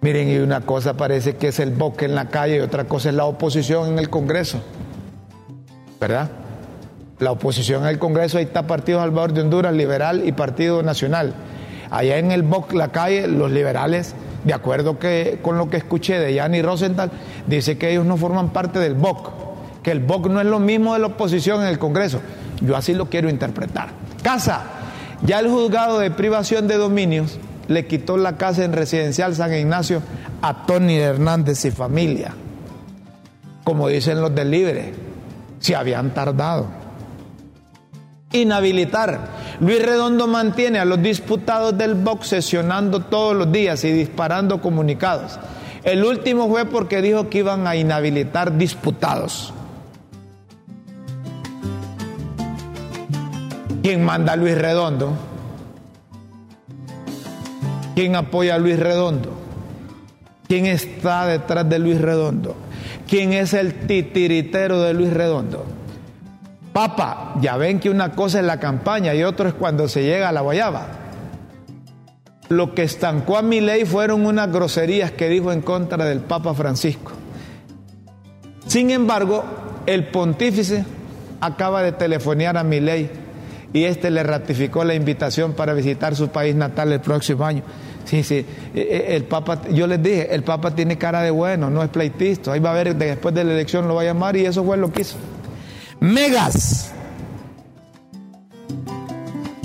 Miren, 0.00 0.28
y 0.28 0.38
una 0.38 0.60
cosa 0.60 0.96
parece 0.96 1.36
que 1.36 1.48
es 1.48 1.58
el 1.58 1.70
BOC 1.70 2.02
en 2.02 2.14
la 2.14 2.28
calle 2.28 2.56
y 2.56 2.60
otra 2.60 2.84
cosa 2.84 3.08
es 3.08 3.14
la 3.14 3.24
oposición 3.24 3.88
en 3.88 3.98
el 3.98 4.10
Congreso. 4.10 4.60
¿verdad? 6.00 6.30
La 7.20 7.32
oposición 7.32 7.86
el 7.86 7.98
Congreso, 7.98 8.38
ahí 8.38 8.44
está 8.44 8.66
Partido 8.66 9.00
Salvador 9.00 9.32
de 9.32 9.40
Honduras, 9.40 9.74
Liberal 9.74 10.22
y 10.24 10.32
Partido 10.32 10.82
Nacional. 10.82 11.34
Allá 11.90 12.18
en 12.18 12.30
el 12.30 12.42
BOC, 12.42 12.74
la 12.74 12.88
calle, 12.88 13.26
los 13.26 13.50
liberales, 13.50 14.14
de 14.44 14.54
acuerdo 14.54 14.98
que, 14.98 15.40
con 15.42 15.58
lo 15.58 15.68
que 15.68 15.78
escuché 15.78 16.18
de 16.20 16.34
Yanni 16.34 16.62
Rosenthal, 16.62 17.10
dice 17.46 17.76
que 17.76 17.90
ellos 17.90 18.06
no 18.06 18.16
forman 18.16 18.50
parte 18.50 18.78
del 18.78 18.94
BOC, 18.94 19.82
que 19.82 19.90
el 19.90 20.00
BOC 20.00 20.28
no 20.28 20.40
es 20.40 20.46
lo 20.46 20.60
mismo 20.60 20.94
de 20.94 21.00
la 21.00 21.08
oposición 21.08 21.62
en 21.62 21.68
el 21.68 21.78
Congreso. 21.78 22.20
Yo 22.60 22.76
así 22.76 22.94
lo 22.94 23.06
quiero 23.06 23.28
interpretar. 23.28 23.88
Casa, 24.22 24.62
ya 25.22 25.40
el 25.40 25.48
juzgado 25.48 25.98
de 25.98 26.12
privación 26.12 26.68
de 26.68 26.76
dominios 26.76 27.38
le 27.66 27.86
quitó 27.86 28.16
la 28.16 28.36
casa 28.36 28.64
en 28.64 28.72
residencial 28.72 29.34
San 29.34 29.52
Ignacio 29.54 30.02
a 30.40 30.66
Tony 30.66 30.96
Hernández 30.98 31.64
y 31.64 31.70
familia, 31.72 32.32
como 33.64 33.88
dicen 33.88 34.20
los 34.20 34.34
del 34.34 34.50
Libre 34.50 34.94
si 35.58 35.74
habían 35.74 36.14
tardado. 36.14 36.77
Inhabilitar. 38.32 39.56
Luis 39.60 39.82
Redondo 39.84 40.26
mantiene 40.26 40.78
a 40.78 40.84
los 40.84 41.02
diputados 41.02 41.76
del 41.76 41.94
box 41.94 42.28
sesionando 42.28 43.00
todos 43.00 43.34
los 43.34 43.50
días 43.50 43.82
y 43.84 43.92
disparando 43.92 44.60
comunicados. 44.60 45.38
El 45.82 46.04
último 46.04 46.48
fue 46.48 46.66
porque 46.66 47.00
dijo 47.00 47.30
que 47.30 47.38
iban 47.38 47.66
a 47.66 47.74
inhabilitar 47.74 48.56
diputados. 48.56 49.54
¿Quién 53.82 54.04
manda 54.04 54.34
a 54.34 54.36
Luis 54.36 54.58
Redondo? 54.58 55.16
¿Quién 57.94 58.14
apoya 58.16 58.56
a 58.56 58.58
Luis 58.58 58.78
Redondo? 58.78 59.32
¿Quién 60.46 60.66
está 60.66 61.26
detrás 61.26 61.68
de 61.68 61.78
Luis 61.78 61.98
Redondo? 61.98 62.54
¿Quién 63.08 63.32
es 63.32 63.54
el 63.54 63.86
titiritero 63.86 64.82
de 64.82 64.92
Luis 64.92 65.12
Redondo? 65.12 65.77
Papa, 66.78 67.34
ya 67.40 67.56
ven 67.56 67.80
que 67.80 67.90
una 67.90 68.12
cosa 68.12 68.38
es 68.38 68.44
la 68.44 68.60
campaña 68.60 69.12
y 69.12 69.24
otro 69.24 69.48
es 69.48 69.54
cuando 69.54 69.88
se 69.88 70.04
llega 70.04 70.28
a 70.28 70.32
la 70.32 70.42
guayaba. 70.42 70.86
Lo 72.50 72.72
que 72.72 72.84
estancó 72.84 73.36
a 73.36 73.42
mi 73.42 73.60
ley 73.60 73.84
fueron 73.84 74.24
unas 74.24 74.52
groserías 74.52 75.10
que 75.10 75.28
dijo 75.28 75.50
en 75.50 75.60
contra 75.60 76.04
del 76.04 76.20
Papa 76.20 76.54
Francisco. 76.54 77.10
Sin 78.68 78.92
embargo, 78.92 79.42
el 79.86 80.06
pontífice 80.06 80.84
acaba 81.40 81.82
de 81.82 81.90
telefonear 81.90 82.56
a 82.56 82.62
mi 82.62 82.78
ley 82.78 83.10
y 83.72 83.82
este 83.82 84.12
le 84.12 84.22
ratificó 84.22 84.84
la 84.84 84.94
invitación 84.94 85.54
para 85.54 85.74
visitar 85.74 86.14
su 86.14 86.28
país 86.28 86.54
natal 86.54 86.92
el 86.92 87.00
próximo 87.00 87.44
año. 87.44 87.64
Sí, 88.04 88.22
sí. 88.22 88.46
E, 88.72 88.80
e, 88.80 89.16
el 89.16 89.24
Papa, 89.24 89.62
yo 89.72 89.88
les 89.88 90.00
dije, 90.00 90.32
el 90.32 90.44
Papa 90.44 90.72
tiene 90.76 90.96
cara 90.96 91.22
de 91.22 91.32
bueno, 91.32 91.70
no 91.70 91.82
es 91.82 91.88
pleitista. 91.88 92.52
Ahí 92.52 92.60
va 92.60 92.70
a 92.70 92.74
ver, 92.74 92.94
después 92.94 93.34
de 93.34 93.42
la 93.42 93.52
elección 93.54 93.88
lo 93.88 93.96
va 93.96 94.02
a 94.02 94.04
llamar 94.04 94.36
y 94.36 94.46
eso 94.46 94.62
fue 94.62 94.76
lo 94.76 94.92
que 94.92 95.00
hizo. 95.02 95.16
Megas. 96.00 96.92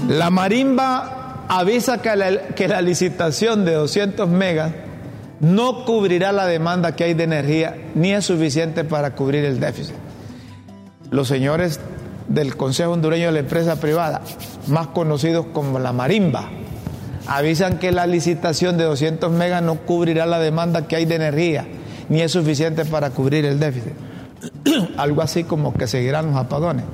La 0.08 0.30
marimba 0.30 1.46
avisa 1.48 2.02
que 2.02 2.68
la, 2.68 2.82
licitación 2.82 3.66
de 3.66 3.74
200 3.74 4.28
megas 4.28 4.72
no 5.40 5.86
cubrirá 5.86 6.32
la 6.32 6.48
demanda 6.48 6.96
que 6.96 7.04
hay 7.04 7.14
de 7.14 7.24
energía 7.24 7.76
ni 7.96 8.14
es 8.14 8.26
suficiente 8.26 8.84
para 8.84 9.16
cubrir 9.16 9.46
el 9.46 9.60
déficit. 9.60 9.96
Los 11.12 11.28
señores 11.28 11.80
del 12.28 12.58
Consejo 12.58 12.94
Hondureño 12.94 13.28
de 13.28 13.34
la 13.34 13.40
Empresa 13.40 13.80
Privada, 13.80 14.22
más 14.68 14.88
conocidos 14.88 15.46
como 15.54 15.78
la 15.78 15.94
marimba, 15.94 16.50
avisan 17.28 17.78
que 17.78 17.92
la 17.92 18.08
licitación 18.08 18.78
de 18.78 18.86
200 18.86 19.32
megas 19.32 19.62
no 19.62 19.76
cubrirá 19.76 20.26
la 20.26 20.40
demanda 20.40 20.88
que 20.88 20.96
hay 20.96 21.06
de 21.06 21.16
energía, 21.16 21.68
ni 22.10 22.22
es 22.22 22.32
suficiente 22.32 22.86
para 22.86 23.12
cubrir 23.12 23.46
el 23.46 23.60
déficit. 23.60 23.94
Algo 24.98 25.22
así 25.22 25.44
como 25.44 25.74
que 25.74 25.88
seguirán 25.88 26.28
los 26.28 26.36
apagones. 26.36 26.86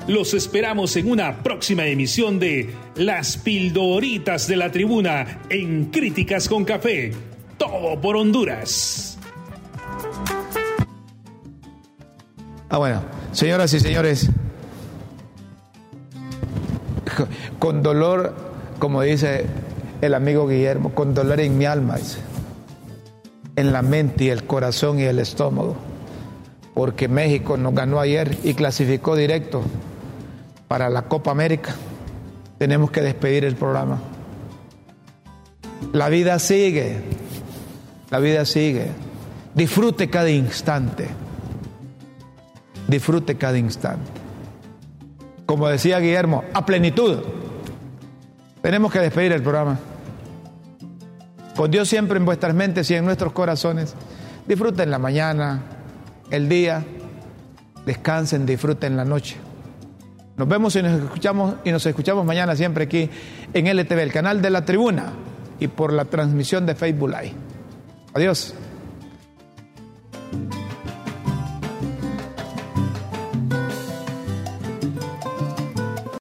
Los 0.07 0.33
esperamos 0.33 0.95
en 0.95 1.11
una 1.11 1.43
próxima 1.43 1.85
emisión 1.85 2.39
de 2.39 2.73
Las 2.95 3.35
Pildoritas 3.35 4.47
de 4.47 4.55
la 4.55 4.71
Tribuna 4.71 5.41
en 5.49 5.91
Críticas 5.91 6.47
con 6.47 6.63
Café 6.63 7.11
todo 7.61 8.01
por 8.01 8.15
Honduras. 8.15 9.19
Ah, 12.69 12.79
bueno, 12.79 13.03
señoras 13.33 13.71
y 13.75 13.79
señores, 13.79 14.31
con 17.59 17.81
dolor, 17.83 18.33
como 18.79 19.01
dice 19.01 19.45
el 20.01 20.13
amigo 20.13 20.47
Guillermo, 20.47 20.93
con 20.93 21.13
dolor 21.13 21.39
en 21.39 21.57
mi 21.57 21.65
alma, 21.65 21.97
en 23.55 23.71
la 23.71 23.81
mente 23.81 24.25
y 24.25 24.29
el 24.29 24.45
corazón 24.45 24.99
y 24.99 25.03
el 25.03 25.19
estómago, 25.19 25.75
porque 26.73 27.07
México 27.07 27.57
nos 27.57 27.73
ganó 27.75 27.99
ayer 27.99 28.37
y 28.43 28.53
clasificó 28.53 29.15
directo 29.15 29.61
para 30.67 30.89
la 30.89 31.03
Copa 31.03 31.31
América. 31.31 31.75
Tenemos 32.57 32.91
que 32.91 33.01
despedir 33.01 33.45
el 33.45 33.55
programa. 33.55 33.99
La 35.93 36.09
vida 36.09 36.39
sigue. 36.39 37.01
La 38.09 38.19
vida 38.19 38.45
sigue. 38.45 38.87
Disfrute 39.53 40.09
cada 40.09 40.29
instante. 40.29 41.07
Disfrute 42.87 43.35
cada 43.35 43.57
instante. 43.57 44.20
Como 45.51 45.67
decía 45.67 45.99
Guillermo, 45.99 46.45
a 46.53 46.65
plenitud. 46.65 47.17
Tenemos 48.61 48.89
que 48.89 48.99
despedir 48.99 49.33
el 49.33 49.43
programa. 49.43 49.77
Con 51.57 51.69
Dios 51.69 51.89
siempre 51.89 52.17
en 52.17 52.23
vuestras 52.23 52.55
mentes 52.55 52.89
y 52.89 52.95
en 52.95 53.03
nuestros 53.03 53.33
corazones. 53.33 53.93
Disfruten 54.47 54.89
la 54.89 54.97
mañana, 54.97 55.61
el 56.29 56.47
día, 56.47 56.85
descansen, 57.85 58.45
disfruten 58.45 58.95
la 58.95 59.03
noche. 59.03 59.35
Nos 60.37 60.47
vemos 60.47 60.73
y 60.77 60.83
nos 60.83 61.03
escuchamos 61.03 61.55
y 61.65 61.71
nos 61.73 61.85
escuchamos 61.85 62.25
mañana 62.25 62.55
siempre 62.55 62.85
aquí 62.85 63.09
en 63.53 63.67
LTV, 63.67 63.99
el 63.99 64.13
canal 64.13 64.41
de 64.41 64.51
la 64.51 64.63
Tribuna 64.63 65.11
y 65.59 65.67
por 65.67 65.91
la 65.91 66.05
transmisión 66.05 66.65
de 66.65 66.75
Facebook 66.75 67.09
Live. 67.09 67.33
Adiós. 68.13 68.53